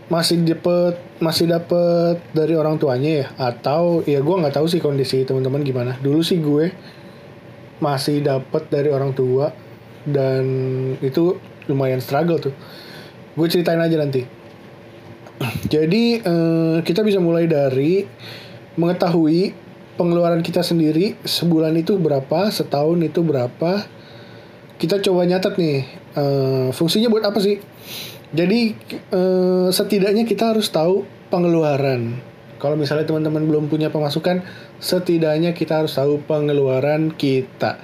masih 0.09 0.41
dapet 0.41 0.97
masih 1.21 1.45
dapet 1.45 2.17
dari 2.33 2.57
orang 2.57 2.81
tuanya 2.81 3.23
ya? 3.23 3.25
Atau 3.37 4.01
ya 4.03 4.19
gue 4.19 4.35
nggak 4.35 4.57
tahu 4.57 4.65
sih 4.65 4.81
kondisi 4.81 5.23
teman-teman 5.23 5.61
gimana. 5.61 5.95
Dulu 6.01 6.19
sih 6.25 6.41
gue 6.41 6.73
masih 7.79 8.25
dapet 8.25 8.67
dari 8.67 8.89
orang 8.91 9.13
tua 9.13 9.53
dan 10.03 10.43
itu 10.99 11.37
lumayan 11.69 12.01
struggle 12.01 12.41
tuh. 12.41 12.53
Gue 13.37 13.47
ceritain 13.47 13.79
aja 13.79 13.95
nanti. 13.95 14.25
Jadi 15.73 16.19
uh, 16.25 16.81
kita 16.81 17.05
bisa 17.05 17.21
mulai 17.21 17.45
dari 17.45 18.03
mengetahui 18.75 19.53
pengeluaran 19.95 20.41
kita 20.41 20.65
sendiri 20.65 21.19
sebulan 21.21 21.75
itu 21.77 22.01
berapa 22.01 22.49
setahun 22.49 22.97
itu 23.05 23.21
berapa. 23.21 23.85
Kita 24.79 25.03
coba 25.03 25.27
nyatet 25.27 25.59
nih 25.59 25.77
uh, 26.15 26.67
fungsinya 26.71 27.11
buat 27.11 27.27
apa 27.27 27.39
sih 27.43 27.59
jadi 28.29 28.77
uh, 29.09 29.73
setidaknya 29.73 30.21
kita 30.29 30.53
harus 30.53 30.69
tahu 30.69 31.01
pengeluaran. 31.33 32.21
Kalau 32.61 32.75
misalnya 32.75 33.07
teman-teman 33.07 33.47
belum 33.47 33.65
punya 33.71 33.89
pemasukan 33.89 34.45
setidaknya 34.77 35.55
kita 35.57 35.81
harus 35.81 35.97
tahu 35.97 36.21
pengeluaran 36.29 37.15
kita. 37.15 37.81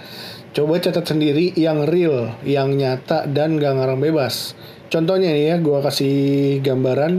Coba 0.54 0.80
catat 0.80 1.08
sendiri 1.08 1.52
yang 1.58 1.88
real 1.90 2.36
yang 2.46 2.76
nyata 2.78 3.26
dan 3.26 3.58
gak 3.58 3.74
ngarang 3.74 4.00
bebas. 4.00 4.54
Contohnya 4.92 5.34
nih 5.34 5.46
ya 5.50 5.56
gue 5.58 5.80
kasih 5.82 6.16
gambaran. 6.62 7.14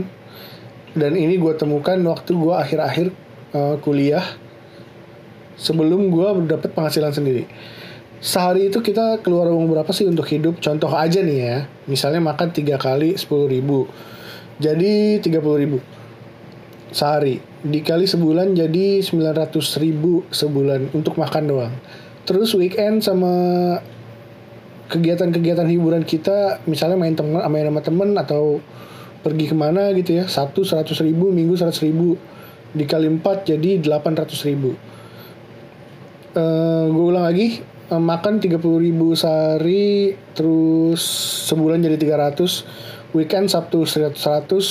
Dan 0.97 1.13
ini 1.13 1.37
gue 1.37 1.53
temukan 1.53 1.99
waktu 2.09 2.31
gue 2.33 2.55
akhir-akhir 2.55 3.07
uh, 3.53 3.75
kuliah 3.83 4.23
sebelum 5.59 6.09
gue 6.09 6.27
dapat 6.49 6.73
penghasilan 6.73 7.13
sendiri 7.13 7.45
sehari 8.17 8.73
itu 8.73 8.81
kita 8.81 9.21
keluar 9.21 9.49
uang 9.53 9.69
berapa 9.69 9.91
sih 9.93 10.09
untuk 10.09 10.25
hidup? 10.25 10.57
Contoh 10.57 10.89
aja 10.89 11.21
nih 11.21 11.37
ya, 11.37 11.57
misalnya 11.85 12.21
makan 12.21 12.49
tiga 12.49 12.81
kali 12.81 13.13
sepuluh 13.13 13.45
ribu, 13.45 13.85
jadi 14.57 15.21
tiga 15.21 15.37
puluh 15.41 15.57
ribu 15.61 15.77
sehari. 16.89 17.37
Dikali 17.61 18.05
sebulan 18.07 18.53
jadi 18.57 19.01
sembilan 19.03 19.33
ratus 19.33 19.77
ribu 19.81 20.23
sebulan 20.29 20.93
untuk 20.95 21.17
makan 21.19 21.43
doang. 21.45 21.73
Terus 22.27 22.53
weekend 22.57 23.03
sama 23.03 23.33
kegiatan-kegiatan 24.87 25.67
hiburan 25.67 26.03
kita, 26.07 26.63
misalnya 26.63 26.95
main 26.95 27.15
teman, 27.15 27.43
main 27.51 27.67
sama 27.67 27.81
temen 27.83 28.09
atau 28.15 28.63
pergi 29.21 29.51
ke 29.51 29.55
mana 29.57 29.91
gitu 29.91 30.23
ya, 30.23 30.25
satu 30.25 30.63
seratus 30.63 31.03
ribu, 31.03 31.27
minggu 31.27 31.59
seratus 31.59 31.83
ribu, 31.83 32.15
dikali 32.71 33.11
empat 33.11 33.43
jadi 33.43 33.83
delapan 33.83 34.15
ratus 34.15 34.47
ribu. 34.47 34.79
Uh, 36.31 36.39
eh, 36.39 36.83
gue 36.87 37.05
ulang 37.11 37.25
lagi 37.25 37.59
makan 37.95 38.43
30 38.43 38.59
ribu 38.59 39.15
sehari 39.15 40.11
terus 40.35 40.99
sebulan 41.47 41.79
jadi 41.79 41.95
300 41.95 43.15
weekend 43.15 43.47
Sabtu 43.47 43.87
100 43.87 44.11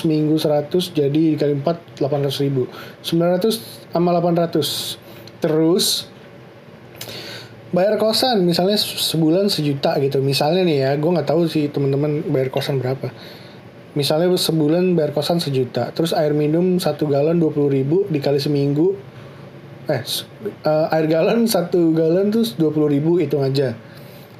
Minggu 0.04 0.36
100 0.36 0.92
jadi 0.92 1.22
dikali 1.36 1.56
4 1.64 1.96
800 1.96 2.44
ribu. 2.44 2.68
900 3.00 3.96
sama 3.96 4.12
800 4.12 5.40
terus 5.40 6.12
bayar 7.72 7.96
kosan 7.96 8.44
misalnya 8.44 8.76
sebulan 8.76 9.48
sejuta 9.48 9.96
gitu. 10.04 10.20
Misalnya 10.20 10.68
nih 10.68 10.78
ya 10.84 10.90
gue 11.00 11.10
nggak 11.10 11.28
tahu 11.28 11.48
sih 11.48 11.72
teman-teman 11.72 12.20
bayar 12.28 12.52
kosan 12.52 12.76
berapa. 12.76 13.08
Misalnya 13.96 14.28
sebulan 14.28 14.92
bayar 14.92 15.16
kosan 15.16 15.40
sejuta 15.40 15.88
terus 15.96 16.12
air 16.12 16.36
minum 16.36 16.76
satu 16.76 17.08
galon 17.08 17.40
20 17.40 17.76
ribu 17.80 18.04
dikali 18.12 18.36
seminggu 18.36 19.15
eh 19.86 20.02
uh, 20.66 20.90
air 20.90 21.06
galon 21.06 21.46
satu 21.46 21.94
galon 21.94 22.34
tuh 22.34 22.42
dua 22.58 22.70
puluh 22.74 22.90
ribu 22.90 23.22
hitung 23.22 23.46
aja. 23.46 23.78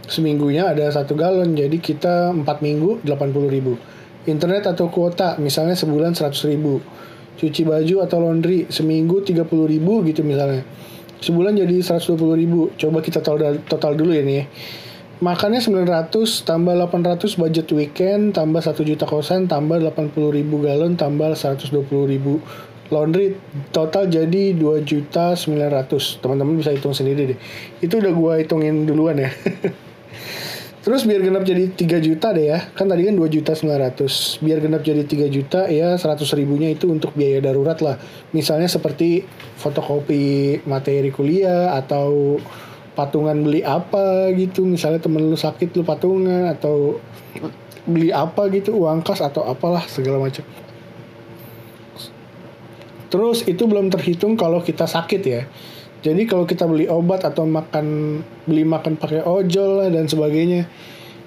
Seminggunya 0.07 0.71
ada 0.71 0.87
satu 0.91 1.15
galon 1.15 1.55
jadi 1.55 1.79
kita 1.79 2.35
empat 2.35 2.63
minggu 2.63 3.03
delapan 3.07 3.31
puluh 3.31 3.51
ribu. 3.51 3.73
Internet 4.27 4.67
atau 4.67 4.91
kuota 4.91 5.39
misalnya 5.39 5.79
sebulan 5.79 6.19
seratus 6.19 6.51
ribu. 6.51 6.83
Cuci 7.39 7.63
baju 7.63 8.03
atau 8.03 8.19
laundry 8.19 8.67
seminggu 8.67 9.23
tiga 9.23 9.47
puluh 9.47 9.71
ribu 9.71 10.03
gitu 10.03 10.27
misalnya. 10.27 10.67
Sebulan 11.23 11.55
jadi 11.55 11.79
seratus 11.79 12.11
dua 12.11 12.19
puluh 12.19 12.37
ribu. 12.39 12.61
Coba 12.75 12.99
kita 12.99 13.23
total 13.23 13.63
total 13.71 13.95
dulu 13.95 14.11
ya 14.15 14.27
nih 14.27 14.47
makannya 15.17 15.65
900 15.65 16.45
tambah 16.45 16.77
800 16.77 17.41
budget 17.41 17.73
weekend 17.73 18.37
tambah 18.37 18.61
1 18.61 18.77
juta 18.85 19.09
kosan 19.09 19.49
tambah 19.49 19.81
80 19.81 20.13
ribu 20.13 20.61
galon 20.61 20.93
tambah 20.93 21.33
120 21.33 21.73
ribu 22.05 22.37
laundry 22.91 23.35
total 23.75 24.07
jadi 24.07 24.55
dua 24.55 24.83
juta 24.83 25.35
sembilan 25.35 25.71
ratus. 25.83 26.23
Teman-teman 26.23 26.59
bisa 26.59 26.71
hitung 26.71 26.95
sendiri 26.95 27.35
deh. 27.35 27.39
Itu 27.83 27.99
udah 27.99 28.13
gua 28.15 28.33
hitungin 28.39 28.87
duluan 28.87 29.19
ya. 29.19 29.31
Terus 30.87 31.03
biar 31.03 31.19
genap 31.19 31.43
jadi 31.43 31.67
3 31.67 31.99
juta 31.99 32.31
deh 32.31 32.47
ya. 32.47 32.63
Kan 32.79 32.87
tadi 32.87 33.11
kan 33.11 33.19
2 33.19 33.27
juta 33.27 33.59
900 33.59 34.39
Biar 34.39 34.63
genap 34.63 34.87
jadi 34.87 35.03
3 35.03 35.35
juta 35.35 35.67
ya 35.67 35.99
100 35.99 36.23
ribunya 36.39 36.71
itu 36.71 36.87
untuk 36.87 37.11
biaya 37.19 37.43
darurat 37.43 37.75
lah. 37.83 37.99
Misalnya 38.31 38.71
seperti 38.71 39.27
fotokopi 39.59 40.63
materi 40.63 41.11
kuliah 41.11 41.75
Atau 41.75 42.39
patungan 42.95 43.35
beli 43.35 43.67
apa 43.67 44.31
gitu. 44.39 44.63
Misalnya 44.63 45.03
temen 45.03 45.27
lu 45.27 45.35
sakit 45.35 45.75
lu 45.75 45.83
patungan 45.83 46.55
Atau 46.55 47.03
beli 47.83 48.15
apa 48.15 48.47
gitu 48.55 48.79
Uang 48.87 49.03
kas 49.03 49.19
atau 49.19 49.43
apalah 49.43 49.83
segala 49.91 50.23
macam 50.23 50.47
Terus 53.17 53.49
itu 53.49 53.65
belum 53.65 53.89
terhitung 53.89 54.37
kalau 54.37 54.61
kita 54.61 54.85
sakit 54.85 55.23
ya. 55.25 55.49
Jadi 56.05 56.29
kalau 56.29 56.45
kita 56.45 56.69
beli 56.69 56.85
obat 56.85 57.25
atau 57.25 57.49
makan 57.49 58.21
beli 58.45 58.69
makan 58.69 59.01
pakai 59.01 59.25
ojol 59.25 59.89
dan 59.89 60.05
sebagainya 60.05 60.69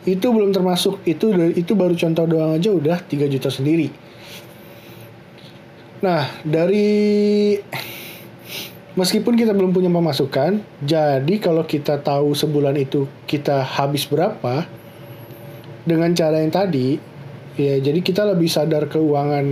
itu 0.05 0.29
belum 0.29 0.53
termasuk 0.53 1.01
itu 1.09 1.33
itu 1.57 1.73
baru 1.73 1.97
contoh 1.97 2.29
doang 2.29 2.53
aja 2.61 2.69
udah 2.69 3.01
3 3.01 3.25
juta 3.25 3.49
sendiri. 3.49 3.89
Nah, 6.05 6.29
dari 6.45 7.57
meskipun 8.93 9.33
kita 9.33 9.57
belum 9.57 9.73
punya 9.73 9.89
pemasukan, 9.89 10.61
jadi 10.85 11.35
kalau 11.41 11.65
kita 11.65 12.05
tahu 12.05 12.37
sebulan 12.37 12.77
itu 12.77 13.09
kita 13.25 13.65
habis 13.65 14.05
berapa 14.05 14.69
dengan 15.89 16.13
cara 16.13 16.39
yang 16.39 16.53
tadi, 16.53 17.01
ya 17.57 17.81
jadi 17.81 17.99
kita 17.99 18.29
lebih 18.29 18.47
sadar 18.47 18.85
keuangan 18.85 19.43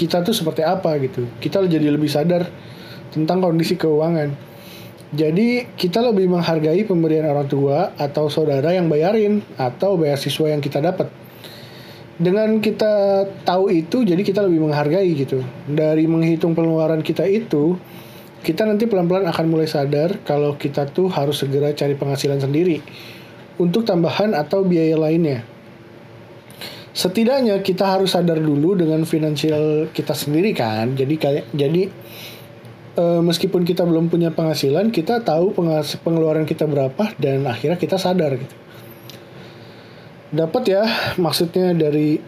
kita 0.00 0.24
tuh 0.24 0.32
seperti 0.32 0.64
apa 0.64 0.96
gitu 0.96 1.28
kita 1.44 1.60
jadi 1.68 1.92
lebih 1.92 2.08
sadar 2.08 2.48
tentang 3.12 3.44
kondisi 3.44 3.76
keuangan 3.76 4.48
Jadi 5.10 5.66
kita 5.74 6.06
lebih 6.06 6.30
menghargai 6.30 6.86
pemberian 6.86 7.26
orang 7.26 7.50
tua 7.50 7.90
atau 7.98 8.30
saudara 8.30 8.70
yang 8.70 8.86
bayarin 8.86 9.42
atau 9.58 9.98
beasiswa 9.98 10.54
yang 10.54 10.62
kita 10.62 10.78
dapat. 10.78 11.10
Dengan 12.14 12.62
kita 12.62 13.26
tahu 13.42 13.74
itu, 13.74 14.06
jadi 14.06 14.22
kita 14.22 14.46
lebih 14.46 14.70
menghargai 14.70 15.10
gitu. 15.18 15.42
Dari 15.66 16.06
menghitung 16.06 16.54
pengeluaran 16.54 17.02
kita 17.02 17.26
itu, 17.26 17.74
kita 18.46 18.62
nanti 18.62 18.86
pelan-pelan 18.86 19.26
akan 19.26 19.46
mulai 19.50 19.66
sadar 19.66 20.22
kalau 20.22 20.54
kita 20.54 20.86
tuh 20.86 21.10
harus 21.10 21.42
segera 21.42 21.74
cari 21.74 21.98
penghasilan 21.98 22.38
sendiri 22.38 22.78
untuk 23.58 23.82
tambahan 23.82 24.30
atau 24.30 24.62
biaya 24.62 24.94
lainnya. 24.94 25.42
Setidaknya 26.90 27.62
kita 27.62 27.86
harus 27.86 28.18
sadar 28.18 28.42
dulu 28.42 28.74
dengan 28.74 29.06
finansial 29.06 29.86
kita 29.94 30.10
sendiri 30.10 30.50
kan. 30.50 30.98
Jadi 30.98 31.14
kayak 31.14 31.44
jadi 31.54 31.86
uh, 32.98 33.22
meskipun 33.22 33.62
kita 33.62 33.86
belum 33.86 34.10
punya 34.10 34.34
penghasilan, 34.34 34.90
kita 34.90 35.22
tahu 35.22 35.54
pengeluaran 36.02 36.42
kita 36.42 36.66
berapa 36.66 37.14
dan 37.22 37.46
akhirnya 37.46 37.78
kita 37.78 37.94
sadar 37.94 38.34
gitu. 38.34 38.56
Dapat 40.30 40.62
ya 40.66 40.82
maksudnya 41.18 41.74
dari 41.74 42.18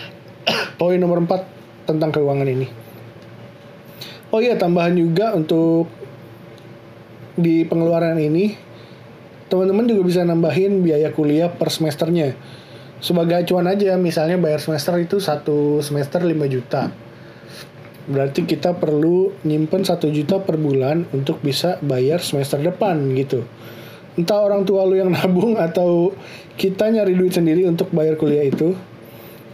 poin 0.80 0.98
nomor 0.98 1.22
4 1.26 1.90
tentang 1.90 2.10
keuangan 2.14 2.46
ini. 2.46 2.66
Oh 4.34 4.42
iya 4.42 4.58
tambahan 4.58 4.94
juga 4.98 5.34
untuk 5.34 5.86
di 7.38 7.62
pengeluaran 7.62 8.18
ini 8.18 8.58
teman-teman 9.46 9.86
juga 9.86 10.02
bisa 10.02 10.20
nambahin 10.26 10.82
biaya 10.82 11.14
kuliah 11.14 11.46
per 11.46 11.70
semesternya. 11.70 12.34
Sebagai 12.96 13.44
acuan 13.44 13.68
aja, 13.68 13.92
misalnya 14.00 14.40
bayar 14.40 14.56
semester 14.56 14.96
itu 14.96 15.20
satu 15.20 15.84
semester 15.84 16.24
5 16.24 16.32
juta. 16.48 16.88
Berarti 18.06 18.48
kita 18.48 18.72
perlu 18.72 19.34
nyimpen 19.44 19.84
satu 19.84 20.08
juta 20.08 20.40
per 20.40 20.56
bulan 20.56 21.04
untuk 21.12 21.42
bisa 21.42 21.76
bayar 21.84 22.22
semester 22.22 22.56
depan 22.62 22.96
gitu. 23.18 23.44
Entah 24.16 24.40
orang 24.40 24.64
tua 24.64 24.88
lu 24.88 24.96
yang 24.96 25.12
nabung 25.16 25.60
atau 25.60 26.16
kita 26.56 26.88
nyari 26.88 27.12
duit 27.12 27.36
sendiri 27.36 27.68
untuk 27.68 27.92
bayar 27.92 28.16
kuliah 28.16 28.48
itu 28.48 28.72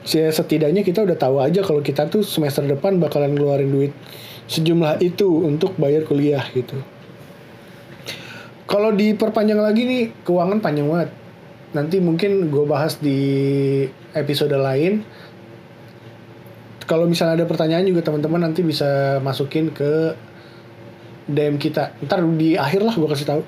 ya 0.03 0.31
setidaknya 0.35 0.83
kita 0.83 1.07
udah 1.07 1.15
tahu 1.15 1.39
aja 1.39 1.63
kalau 1.63 1.79
kita 1.79 2.11
tuh 2.11 2.27
semester 2.27 2.67
depan 2.67 2.99
bakalan 2.99 3.39
ngeluarin 3.39 3.71
duit 3.71 3.93
sejumlah 4.51 4.99
itu 4.99 5.27
untuk 5.27 5.75
bayar 5.79 6.03
kuliah 6.07 6.43
gitu. 6.55 6.79
Kalau 8.67 8.95
diperpanjang 8.95 9.59
lagi 9.59 9.83
nih 9.83 10.03
keuangan 10.23 10.59
panjang 10.63 10.87
banget 10.87 11.11
nanti 11.73 12.01
mungkin 12.01 12.53
gue 12.53 12.65
bahas 12.69 13.01
di 13.01 13.21
episode 14.13 14.53
lain 14.57 15.05
kalau 16.85 17.09
misalnya 17.09 17.43
ada 17.43 17.47
pertanyaan 17.49 17.89
juga 17.89 18.05
teman-teman 18.05 18.45
nanti 18.45 18.61
bisa 18.61 19.17
masukin 19.25 19.73
ke 19.73 20.13
DM 21.31 21.57
kita. 21.57 21.95
Ntar 22.05 22.21
di 22.37 22.59
akhir 22.59 22.83
lah 22.85 22.95
gue 22.95 23.09
kasih 23.09 23.29
tahu. 23.29 23.43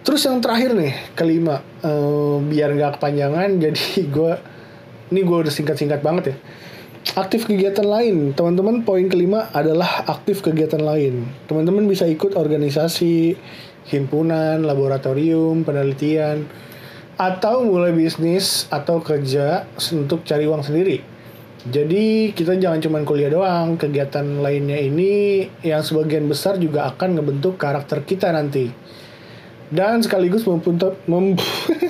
Terus 0.00 0.20
yang 0.26 0.40
terakhir 0.40 0.76
nih 0.76 0.92
kelima, 1.12 1.60
uh, 1.84 2.40
biar 2.40 2.72
nggak 2.76 3.00
kepanjangan, 3.00 3.56
jadi 3.64 3.84
gue 4.08 4.32
ini 5.14 5.20
gue 5.24 5.36
udah 5.46 5.52
singkat-singkat 5.52 6.00
banget 6.04 6.34
ya. 6.34 6.36
Aktif 7.16 7.48
kegiatan 7.48 7.88
lain, 7.88 8.36
teman-teman. 8.36 8.84
Poin 8.84 9.08
kelima 9.08 9.48
adalah 9.56 10.04
aktif 10.04 10.44
kegiatan 10.44 10.84
lain. 10.84 11.24
Teman-teman 11.48 11.88
bisa 11.88 12.04
ikut 12.04 12.36
organisasi, 12.36 13.32
himpunan, 13.88 14.60
laboratorium, 14.60 15.64
penelitian, 15.64 16.44
atau 17.20 17.60
mulai 17.68 17.92
bisnis 17.92 18.64
atau 18.72 19.04
kerja 19.04 19.68
untuk 19.92 20.24
cari 20.24 20.48
uang 20.48 20.64
sendiri 20.64 21.20
jadi 21.68 22.32
kita 22.32 22.56
jangan 22.56 22.80
cuma 22.80 23.04
kuliah 23.04 23.28
doang, 23.28 23.76
kegiatan 23.76 24.24
lainnya 24.40 24.80
ini 24.80 25.44
yang 25.60 25.84
sebagian 25.84 26.24
besar 26.24 26.56
juga 26.56 26.88
akan 26.88 27.20
ngebentuk 27.20 27.60
karakter 27.60 28.00
kita 28.00 28.32
nanti. 28.32 28.72
Dan 29.68 30.00
sekaligus 30.00 30.48
mempunta, 30.48 30.96
mem 31.04 31.36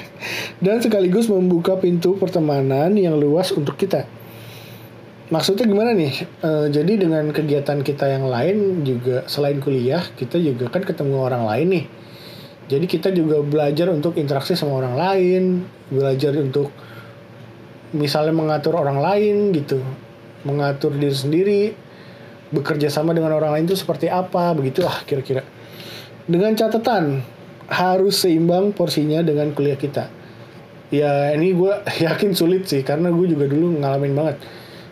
dan 0.64 0.82
sekaligus 0.82 1.30
membuka 1.30 1.78
pintu 1.78 2.18
pertemanan 2.18 2.98
yang 2.98 3.14
luas 3.14 3.54
untuk 3.54 3.78
kita. 3.78 4.10
Maksudnya 5.30 5.62
gimana 5.70 5.94
nih? 5.94 6.26
E, 6.42 6.50
jadi 6.74 7.06
dengan 7.06 7.30
kegiatan 7.30 7.78
kita 7.86 8.10
yang 8.10 8.26
lain 8.26 8.82
juga 8.82 9.22
selain 9.30 9.62
kuliah, 9.62 10.02
kita 10.18 10.34
juga 10.42 10.66
kan 10.66 10.82
ketemu 10.82 11.22
orang 11.22 11.46
lain 11.46 11.66
nih. 11.70 11.84
Jadi 12.70 12.86
kita 12.86 13.10
juga 13.10 13.42
belajar 13.42 13.90
untuk 13.90 14.14
interaksi 14.14 14.54
sama 14.54 14.78
orang 14.78 14.94
lain, 14.94 15.42
belajar 15.90 16.38
untuk 16.38 16.70
misalnya 17.90 18.30
mengatur 18.30 18.78
orang 18.78 19.02
lain 19.02 19.50
gitu 19.50 19.82
mengatur 20.46 20.94
diri 20.94 21.16
sendiri 21.16 21.62
bekerja 22.50 22.90
sama 22.90 23.14
dengan 23.14 23.34
orang 23.34 23.54
lain 23.58 23.64
itu 23.70 23.78
seperti 23.78 24.10
apa 24.10 24.54
begitulah 24.54 25.06
kira-kira. 25.06 25.46
Dengan 26.26 26.54
catatan 26.54 27.22
harus 27.70 28.22
seimbang 28.22 28.74
porsinya 28.74 29.22
dengan 29.22 29.54
kuliah 29.54 29.78
kita. 29.78 30.10
Ya 30.90 31.30
ini 31.34 31.54
gue 31.54 31.70
yakin 32.06 32.34
sulit 32.34 32.66
sih 32.66 32.82
karena 32.82 33.14
gue 33.14 33.26
juga 33.30 33.46
dulu 33.46 33.78
ngalamin 33.78 34.14
banget. 34.14 34.36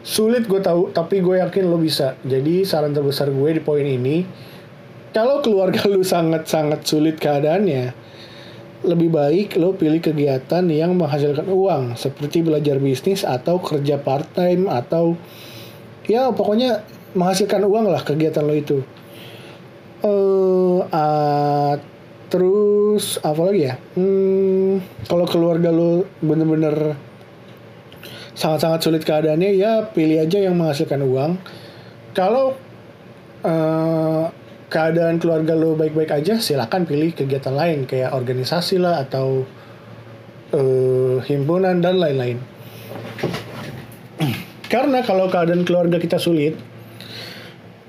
Sulit 0.06 0.46
gue 0.46 0.62
tahu 0.62 0.94
tapi 0.94 1.18
gue 1.18 1.42
yakin 1.42 1.66
lo 1.66 1.78
bisa. 1.82 2.14
Jadi 2.22 2.62
saran 2.62 2.94
terbesar 2.94 3.34
gue 3.34 3.50
di 3.58 3.62
poin 3.62 3.82
ini 3.82 4.22
kalau 5.12 5.40
keluarga 5.40 5.88
lu 5.88 6.04
sangat-sangat 6.04 6.84
sulit 6.84 7.16
keadaannya 7.16 8.08
lebih 8.86 9.10
baik 9.10 9.58
lo 9.58 9.74
pilih 9.74 9.98
kegiatan 9.98 10.62
yang 10.70 10.94
menghasilkan 10.94 11.50
uang 11.50 11.98
seperti 11.98 12.46
belajar 12.46 12.78
bisnis 12.78 13.26
atau 13.26 13.58
kerja 13.58 13.98
part 13.98 14.30
time 14.38 14.70
atau 14.70 15.18
ya 16.06 16.30
pokoknya 16.30 16.86
menghasilkan 17.18 17.66
uang 17.66 17.90
lah 17.90 18.02
kegiatan 18.06 18.46
lo 18.46 18.54
itu. 18.54 18.78
Uh, 19.98 20.86
uh, 20.94 21.74
terus 22.30 23.18
apa 23.26 23.40
lagi 23.50 23.66
ya? 23.66 23.74
Hmm, 23.98 24.78
kalau 25.10 25.26
keluarga 25.26 25.74
lo 25.74 26.06
bener-bener 26.22 26.94
sangat-sangat 28.38 28.80
sulit 28.86 29.02
keadaannya 29.02 29.58
ya 29.58 29.90
pilih 29.90 30.22
aja 30.22 30.38
yang 30.38 30.54
menghasilkan 30.54 31.02
uang. 31.02 31.34
Kalau 32.14 32.54
uh, 33.42 34.30
keadaan 34.68 35.16
keluarga 35.16 35.56
lo 35.56 35.72
baik-baik 35.74 36.12
aja 36.12 36.36
silakan 36.36 36.84
pilih 36.84 37.16
kegiatan 37.16 37.56
lain 37.56 37.88
kayak 37.88 38.12
organisasi 38.12 38.76
lah 38.76 39.00
atau 39.00 39.48
uh, 40.52 41.16
himpunan 41.24 41.80
dan 41.80 41.96
lain-lain. 41.96 42.38
Karena 44.68 45.00
kalau 45.00 45.32
keadaan 45.32 45.64
keluarga 45.64 45.96
kita 45.96 46.20
sulit 46.20 46.52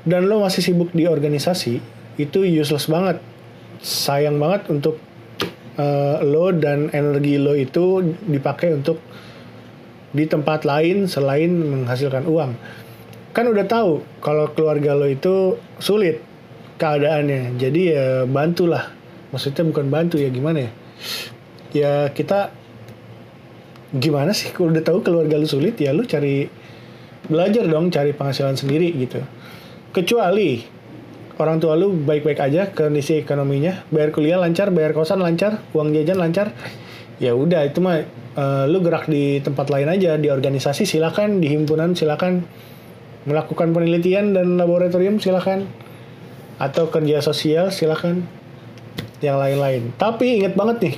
dan 0.08 0.32
lo 0.32 0.40
masih 0.40 0.64
sibuk 0.64 0.96
di 0.96 1.04
organisasi 1.04 1.84
itu 2.16 2.40
useless 2.48 2.88
banget. 2.88 3.20
Sayang 3.84 4.40
banget 4.40 4.72
untuk 4.72 4.96
uh, 5.76 6.24
lo 6.24 6.56
dan 6.56 6.88
energi 6.96 7.36
lo 7.36 7.60
itu 7.60 8.16
dipakai 8.24 8.80
untuk 8.80 9.04
di 10.16 10.24
tempat 10.24 10.64
lain 10.64 11.12
selain 11.12 11.52
menghasilkan 11.52 12.24
uang. 12.24 12.56
Kan 13.36 13.52
udah 13.52 13.68
tahu 13.68 14.00
kalau 14.24 14.48
keluarga 14.56 14.96
lo 14.96 15.12
itu 15.12 15.60
sulit 15.84 16.29
keadaannya. 16.80 17.60
Jadi 17.60 17.82
ya 17.92 18.24
bantulah. 18.24 18.96
Maksudnya 19.30 19.68
bukan 19.68 19.92
bantu 19.92 20.18
ya 20.18 20.32
gimana 20.32 20.66
ya? 20.66 20.72
Ya 21.70 21.92
kita 22.10 22.50
gimana 23.94 24.34
sih 24.34 24.54
kalau 24.56 24.74
udah 24.74 24.82
tahu 24.82 25.02
keluarga 25.02 25.38
lu 25.38 25.50
sulit 25.50 25.74
ya 25.82 25.90
lu 25.94 26.06
cari 26.06 26.46
belajar 27.26 27.66
dong 27.66 27.92
cari 27.94 28.16
penghasilan 28.16 28.58
sendiri 28.58 28.90
gitu. 28.98 29.22
Kecuali 29.94 30.62
orang 31.38 31.58
tua 31.62 31.78
lu 31.78 31.94
baik-baik 31.94 32.40
aja 32.42 32.70
kondisi 32.74 33.22
ekonominya 33.22 33.86
bayar 33.94 34.10
kuliah 34.10 34.38
lancar 34.42 34.74
bayar 34.74 34.92
kosan 34.92 35.22
lancar 35.22 35.62
uang 35.72 35.96
jajan 35.96 36.20
lancar 36.20 36.52
ya 37.22 37.32
udah 37.32 37.64
itu 37.64 37.80
mah 37.80 38.02
uh, 38.36 38.66
lu 38.66 38.82
gerak 38.82 39.08
di 39.08 39.40
tempat 39.40 39.70
lain 39.70 39.90
aja 39.90 40.18
di 40.18 40.32
organisasi 40.32 40.88
silakan 40.88 41.44
di 41.44 41.52
himpunan 41.52 41.94
silakan. 41.94 42.46
Melakukan 43.28 43.76
penelitian 43.76 44.32
dan 44.32 44.56
laboratorium 44.56 45.20
silakan 45.20 45.68
atau 46.60 46.92
kerja 46.92 47.24
sosial 47.24 47.72
silahkan 47.72 48.20
yang 49.24 49.40
lain-lain. 49.40 49.96
Tapi 49.96 50.44
inget 50.44 50.54
banget 50.60 50.78
nih 50.84 50.96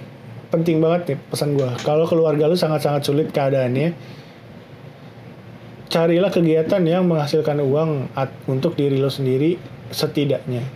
penting 0.52 0.84
banget 0.84 1.16
nih 1.16 1.18
pesan 1.32 1.56
gue 1.56 1.70
kalau 1.88 2.04
keluarga 2.04 2.44
lu 2.44 2.60
sangat-sangat 2.60 3.08
sulit 3.08 3.32
keadaannya 3.32 3.96
carilah 5.88 6.28
kegiatan 6.28 6.84
yang 6.84 7.08
menghasilkan 7.08 7.64
uang 7.64 8.12
untuk 8.52 8.76
diri 8.76 9.00
lo 9.00 9.08
sendiri 9.08 9.56
setidaknya. 9.92 10.68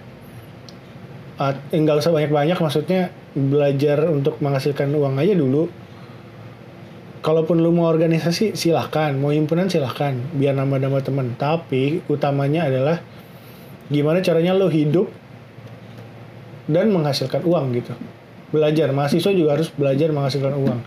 Enggak 1.75 1.99
usah 1.99 2.15
banyak-banyak 2.15 2.55
maksudnya 2.55 3.11
belajar 3.35 4.07
untuk 4.07 4.39
menghasilkan 4.39 4.91
uang 4.95 5.19
aja 5.19 5.35
dulu. 5.35 5.67
Kalaupun 7.19 7.59
lu 7.59 7.75
mau 7.75 7.91
organisasi 7.91 8.55
silahkan 8.55 9.11
mau 9.15 9.35
himpunan 9.35 9.67
silahkan 9.67 10.15
biar 10.35 10.55
nama-nama 10.55 11.03
teman. 11.03 11.35
Tapi 11.35 11.99
utamanya 12.07 12.71
adalah 12.71 13.03
gimana 13.89 14.21
caranya 14.21 14.57
lo 14.57 14.67
hidup 14.69 15.09
dan 16.65 16.89
menghasilkan 16.89 17.45
uang 17.45 17.65
gitu. 17.77 17.93
Belajar. 18.49 18.89
Mahasiswa 18.93 19.31
juga 19.33 19.49
harus 19.57 19.69
belajar 19.73 20.09
menghasilkan 20.09 20.53
uang. 20.53 20.79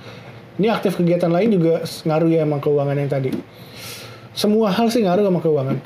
Ini 0.58 0.74
aktif 0.74 0.98
kegiatan 0.98 1.30
lain 1.30 1.54
juga 1.54 1.87
ngaruh 1.87 2.30
ya 2.30 2.42
emang 2.42 2.58
keuangan 2.58 2.96
yang 2.98 3.11
tadi. 3.11 3.30
Semua 4.34 4.74
hal 4.74 4.90
sih 4.90 5.06
ngaruh 5.06 5.22
sama 5.22 5.38
keuangan. 5.38 5.78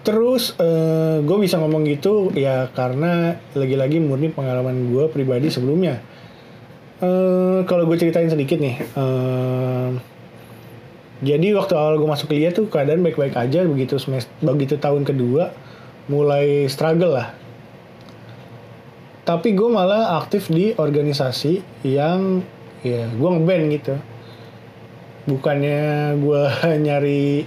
Terus 0.00 0.56
uh, 0.56 1.20
gue 1.20 1.38
bisa 1.40 1.60
ngomong 1.60 1.84
gitu 1.88 2.32
ya 2.32 2.72
karena 2.72 3.36
lagi-lagi 3.52 4.00
murni 4.00 4.32
pengalaman 4.32 4.92
gue 4.92 5.04
pribadi 5.12 5.52
sebelumnya. 5.52 6.00
Uh, 7.00 7.64
kalau 7.64 7.88
gue 7.88 7.96
ceritain 7.96 8.28
sedikit 8.28 8.60
nih 8.60 8.76
uh, 8.92 9.96
jadi 11.20 11.52
waktu 11.52 11.76
awal 11.76 12.00
gue 12.00 12.08
masuk 12.08 12.32
kuliah 12.32 12.48
tuh 12.48 12.72
keadaan 12.72 13.04
baik-baik 13.04 13.36
aja 13.36 13.60
begitu 13.68 14.00
semester 14.00 14.32
begitu 14.40 14.80
tahun 14.80 15.04
kedua 15.04 15.52
mulai 16.08 16.64
struggle 16.72 17.12
lah. 17.12 17.36
Tapi 19.28 19.52
gue 19.52 19.68
malah 19.68 20.16
aktif 20.16 20.48
di 20.48 20.72
organisasi 20.72 21.84
yang 21.84 22.40
ya 22.80 23.04
gue 23.12 23.28
ngeband 23.36 23.64
gitu. 23.68 23.94
Bukannya 25.28 26.16
gue 26.24 26.42
nyari 26.88 27.44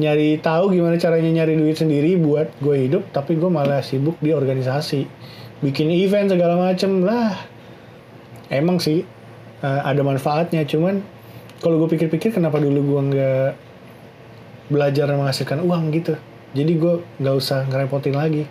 nyari 0.00 0.40
tahu 0.40 0.72
gimana 0.72 0.96
caranya 0.96 1.44
nyari 1.44 1.60
duit 1.60 1.76
sendiri 1.76 2.16
buat 2.16 2.48
gue 2.64 2.88
hidup 2.88 3.12
tapi 3.12 3.36
gue 3.36 3.52
malah 3.52 3.84
sibuk 3.84 4.16
di 4.24 4.32
organisasi. 4.32 5.04
Bikin 5.60 5.92
event 5.92 6.32
segala 6.32 6.56
macem 6.56 7.04
lah. 7.04 7.36
Emang 8.48 8.80
sih 8.80 9.04
uh, 9.60 9.80
ada 9.84 10.00
manfaatnya 10.00 10.64
cuman 10.64 11.19
kalau 11.60 11.76
gue 11.84 11.96
pikir-pikir 11.96 12.32
kenapa 12.32 12.58
dulu 12.58 12.80
gue 12.82 13.00
nggak 13.14 13.50
belajar 14.72 15.12
menghasilkan 15.12 15.60
uang 15.62 15.92
gitu 15.94 16.16
jadi 16.56 16.72
gue 16.74 16.94
nggak 17.20 17.34
usah 17.36 17.68
ngerepotin 17.70 18.16
lagi 18.16 18.44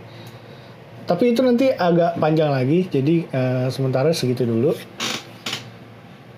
tapi 1.09 1.33
itu 1.33 1.41
nanti 1.41 1.73
agak 1.73 2.21
panjang 2.21 2.53
lagi, 2.53 2.85
jadi 2.85 3.25
uh, 3.33 3.67
sementara 3.73 4.13
segitu 4.13 4.45
dulu. 4.45 4.77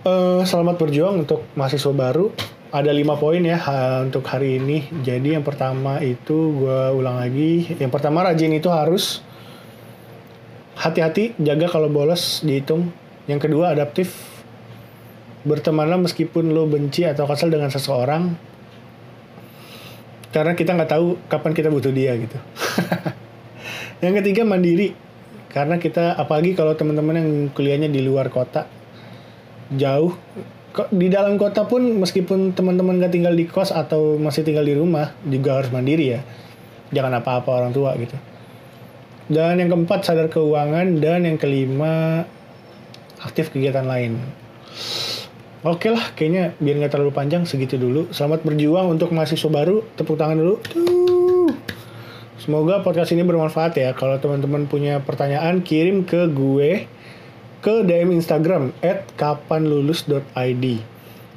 Uh, 0.08 0.48
selamat 0.48 0.80
berjuang 0.80 1.28
untuk 1.28 1.44
mahasiswa 1.60 1.92
baru. 1.92 2.32
Ada 2.72 2.96
lima 2.96 3.20
poin 3.20 3.44
ya 3.44 3.60
uh, 3.60 4.08
untuk 4.08 4.24
hari 4.32 4.64
ini. 4.64 4.88
Jadi 5.04 5.36
yang 5.36 5.44
pertama 5.44 6.00
itu 6.00 6.56
gue 6.56 6.82
ulang 6.96 7.20
lagi. 7.20 7.68
Yang 7.84 7.92
pertama 8.00 8.24
rajin 8.24 8.56
itu 8.56 8.72
harus 8.72 9.20
hati-hati, 10.80 11.36
jaga 11.36 11.68
kalau 11.68 11.92
bolos 11.92 12.40
dihitung. 12.40 12.96
Yang 13.28 13.52
kedua 13.52 13.76
adaptif. 13.76 14.31
Bertemanlah 15.42 15.98
meskipun 15.98 16.54
lo 16.54 16.70
benci 16.70 17.06
atau 17.06 17.26
kesal 17.26 17.50
dengan 17.50 17.74
seseorang. 17.74 18.34
Karena 20.32 20.56
kita 20.56 20.78
nggak 20.78 20.92
tahu 20.92 21.20
kapan 21.28 21.52
kita 21.52 21.70
butuh 21.74 21.92
dia 21.92 22.16
gitu. 22.16 22.38
Yang 24.06 24.24
ketiga 24.24 24.48
mandiri. 24.48 24.96
Karena 25.52 25.76
kita 25.76 26.16
apalagi 26.16 26.56
kalau 26.56 26.72
teman-teman 26.80 27.20
yang 27.20 27.30
kuliahnya 27.52 27.92
di 27.92 28.00
luar 28.00 28.32
kota 28.32 28.72
jauh 29.76 30.16
di 30.92 31.08
dalam 31.12 31.36
kota 31.36 31.68
pun 31.68 31.84
meskipun 32.00 32.56
teman-teman 32.56 33.04
gak 33.04 33.12
tinggal 33.12 33.36
di 33.36 33.44
kos 33.44 33.76
atau 33.76 34.16
masih 34.16 34.48
tinggal 34.48 34.64
di 34.64 34.72
rumah 34.72 35.12
juga 35.28 35.60
harus 35.60 35.68
mandiri 35.76 36.16
ya. 36.16 36.24
Jangan 36.96 37.20
apa-apa 37.20 37.52
orang 37.52 37.76
tua 37.76 37.92
gitu. 38.00 38.16
Dan 39.32 39.60
yang 39.60 39.72
keempat 39.72 40.08
sadar 40.08 40.28
keuangan 40.32 41.00
dan 41.00 41.28
yang 41.28 41.36
kelima 41.36 42.24
aktif 43.20 43.52
kegiatan 43.52 43.84
lain. 43.84 44.20
Oke 45.62 45.94
lah, 45.94 46.10
kayaknya 46.18 46.58
biar 46.58 46.82
nggak 46.82 46.98
terlalu 46.98 47.14
panjang 47.14 47.46
segitu 47.46 47.78
dulu. 47.78 48.10
Selamat 48.10 48.42
berjuang 48.42 48.98
untuk 48.98 49.14
mahasiswa 49.14 49.46
baru. 49.46 49.86
Tepuk 49.94 50.18
tangan 50.18 50.42
dulu. 50.42 50.58
Semoga 52.42 52.82
podcast 52.82 53.14
ini 53.14 53.22
bermanfaat 53.22 53.78
ya. 53.78 53.94
Kalau 53.94 54.18
teman-teman 54.18 54.66
punya 54.66 54.98
pertanyaan, 55.06 55.62
kirim 55.62 56.02
ke 56.02 56.26
gue 56.34 56.90
ke 57.62 57.86
DM 57.86 58.10
Instagram 58.18 58.74
kapanlulus.id 59.14 60.66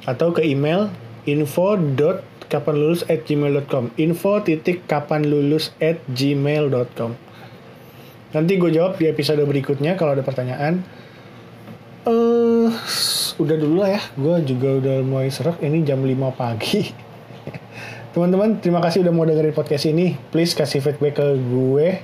atau 0.09 0.33
ke 0.33 0.41
email 0.41 0.89
info.kapanlulus 1.29 3.05
at 3.05 3.29
gmail.com 3.29 3.93
info 4.01 4.41
titik 4.41 4.89
kapanlulus 4.89 5.69
at 5.77 6.01
gmail.com 6.09 7.13
Nanti 8.33 8.57
gue 8.57 8.73
jawab 8.73 8.97
di 8.97 9.05
episode 9.05 9.39
berikutnya 9.45 9.95
kalau 9.95 10.17
ada 10.17 10.25
pertanyaan. 10.25 10.83
Uh, 12.05 12.44
udah 13.41 13.55
dulu 13.59 13.75
lah 13.83 13.97
ya, 13.97 14.01
gue 14.15 14.35
juga 14.55 14.69
udah 14.79 14.95
mulai 15.03 15.33
serak, 15.33 15.59
ini 15.59 15.83
jam 15.83 16.01
5 16.01 16.13
pagi. 16.35 16.91
Teman-teman, 18.15 18.63
terima 18.63 18.79
kasih 18.79 19.03
udah 19.03 19.13
mau 19.13 19.27
dengerin 19.27 19.51
podcast 19.51 19.91
ini. 19.91 20.15
Please 20.31 20.55
kasih 20.55 20.79
feedback 20.79 21.19
ke 21.19 21.27
gue. 21.35 21.99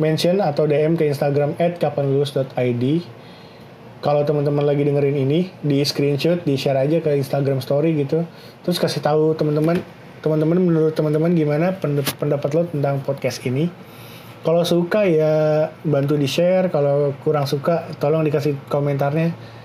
Mention 0.00 0.40
atau 0.40 0.64
DM 0.64 0.96
ke 0.96 1.04
Instagram 1.04 1.60
at 1.60 1.76
kapanlulus.id. 1.76 2.84
Kalau 4.00 4.24
teman-teman 4.24 4.64
lagi 4.64 4.80
dengerin 4.80 5.12
ini, 5.12 5.52
di 5.60 5.84
screenshot, 5.84 6.40
di 6.40 6.56
share 6.56 6.80
aja 6.80 7.04
ke 7.04 7.12
Instagram 7.20 7.60
story 7.60 8.00
gitu. 8.00 8.24
Terus 8.64 8.80
kasih 8.80 9.04
tahu 9.04 9.36
teman-teman, 9.36 9.76
teman-teman 10.24 10.56
menurut 10.56 10.96
teman-teman 10.96 11.36
gimana 11.36 11.76
pendapat 12.16 12.50
lo 12.56 12.64
tentang 12.64 13.04
podcast 13.04 13.44
ini. 13.44 13.68
Kalau 14.40 14.64
suka 14.64 15.04
ya 15.04 15.68
bantu 15.84 16.16
di 16.16 16.24
share, 16.24 16.72
kalau 16.72 17.12
kurang 17.20 17.44
suka 17.44 17.92
tolong 18.00 18.24
dikasih 18.24 18.56
komentarnya. 18.72 19.59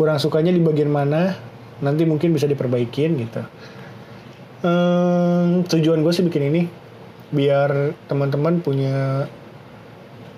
Kurang 0.00 0.16
sukanya 0.16 0.48
di 0.48 0.64
bagian 0.64 0.88
mana, 0.88 1.36
nanti 1.84 2.08
mungkin 2.08 2.32
bisa 2.32 2.48
diperbaikin 2.48 3.20
gitu. 3.20 3.44
Um, 4.64 5.60
tujuan 5.68 6.00
gue 6.00 6.08
sih 6.08 6.24
bikin 6.24 6.48
ini 6.48 6.62
biar 7.28 7.92
teman-teman 8.08 8.64
punya 8.64 9.28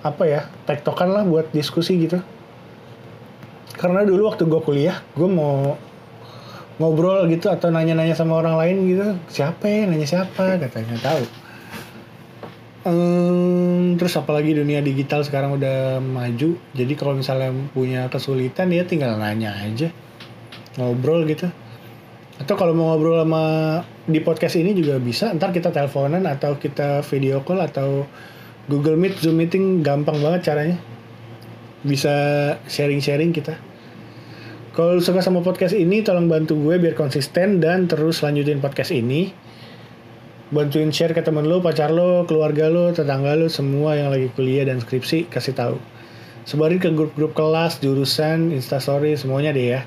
apa 0.02 0.22
ya 0.26 0.50
tektokan 0.66 1.14
lah 1.14 1.22
buat 1.22 1.54
diskusi 1.54 1.94
gitu. 1.94 2.18
Karena 3.78 4.02
dulu 4.02 4.34
waktu 4.34 4.50
gue 4.50 4.58
kuliah 4.66 4.98
gue 5.14 5.30
mau 5.30 5.78
ngobrol 6.82 7.30
gitu 7.30 7.46
atau 7.46 7.70
nanya-nanya 7.70 8.18
sama 8.18 8.42
orang 8.42 8.58
lain 8.58 8.76
gitu. 8.90 9.06
Siapa 9.30 9.62
ya? 9.70 9.86
Nanya 9.86 10.10
siapa? 10.10 10.58
Katanya 10.58 10.98
tahu 10.98 11.22
terus 13.96 14.14
apalagi 14.18 14.56
dunia 14.56 14.84
digital 14.84 15.24
sekarang 15.24 15.56
udah 15.56 15.98
maju 15.98 16.58
jadi 16.76 16.92
kalau 16.98 17.18
misalnya 17.18 17.50
punya 17.72 18.06
kesulitan 18.12 18.68
ya 18.70 18.84
tinggal 18.84 19.16
nanya 19.16 19.52
aja 19.58 19.92
ngobrol 20.76 21.24
gitu. 21.28 21.48
Atau 22.40 22.54
kalau 22.56 22.72
mau 22.72 22.94
ngobrol 22.94 23.22
sama 23.22 23.44
di 24.08 24.18
podcast 24.18 24.58
ini 24.58 24.74
juga 24.74 24.98
bisa 24.98 25.30
ntar 25.36 25.52
kita 25.54 25.70
teleponan 25.70 26.24
atau 26.24 26.56
kita 26.56 27.04
video 27.06 27.44
call 27.44 27.60
atau 27.62 28.08
Google 28.66 28.98
Meet 28.98 29.20
Zoom 29.20 29.38
meeting 29.38 29.84
gampang 29.84 30.18
banget 30.18 30.52
caranya. 30.52 30.78
Bisa 31.82 32.14
sharing-sharing 32.66 33.34
kita. 33.34 33.58
Kalau 34.72 34.96
suka 35.04 35.20
sama 35.20 35.44
podcast 35.44 35.76
ini 35.76 36.00
tolong 36.00 36.32
bantu 36.32 36.56
gue 36.56 36.80
biar 36.80 36.96
konsisten 36.96 37.60
dan 37.60 37.84
terus 37.84 38.24
lanjutin 38.24 38.56
podcast 38.56 38.88
ini 38.96 39.28
bantuin 40.52 40.92
share 40.92 41.16
ke 41.16 41.24
temen 41.24 41.48
lo 41.48 41.64
pacar 41.64 41.88
lo 41.88 42.28
keluarga 42.28 42.68
lo 42.68 42.92
tetangga 42.92 43.34
lo 43.34 43.48
semua 43.48 43.96
yang 43.96 44.12
lagi 44.12 44.28
kuliah 44.36 44.68
dan 44.68 44.78
skripsi 44.78 45.32
kasih 45.32 45.56
tahu 45.56 45.76
sebarin 46.44 46.76
ke 46.76 46.92
grup-grup 46.92 47.32
kelas 47.32 47.80
jurusan 47.80 48.52
instastory 48.52 49.16
semuanya 49.16 49.56
deh 49.56 49.68
ya 49.74 49.82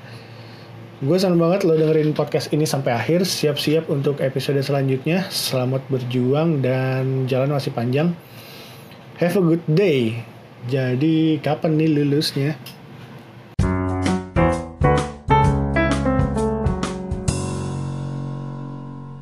Gue 0.96 1.20
senang 1.20 1.36
banget 1.36 1.68
lo 1.68 1.76
dengerin 1.76 2.16
podcast 2.16 2.56
ini 2.56 2.64
sampai 2.64 2.96
akhir. 2.96 3.28
Siap-siap 3.28 3.92
untuk 3.92 4.16
episode 4.24 4.56
selanjutnya. 4.64 5.28
Selamat 5.28 5.84
berjuang 5.92 6.64
dan 6.64 7.28
jalan 7.28 7.52
masih 7.52 7.68
panjang. 7.76 8.16
Have 9.20 9.36
a 9.36 9.44
good 9.44 9.60
day. 9.68 10.24
Jadi 10.72 11.36
kapan 11.44 11.76
nih 11.76 12.00
lulusnya? 12.00 12.56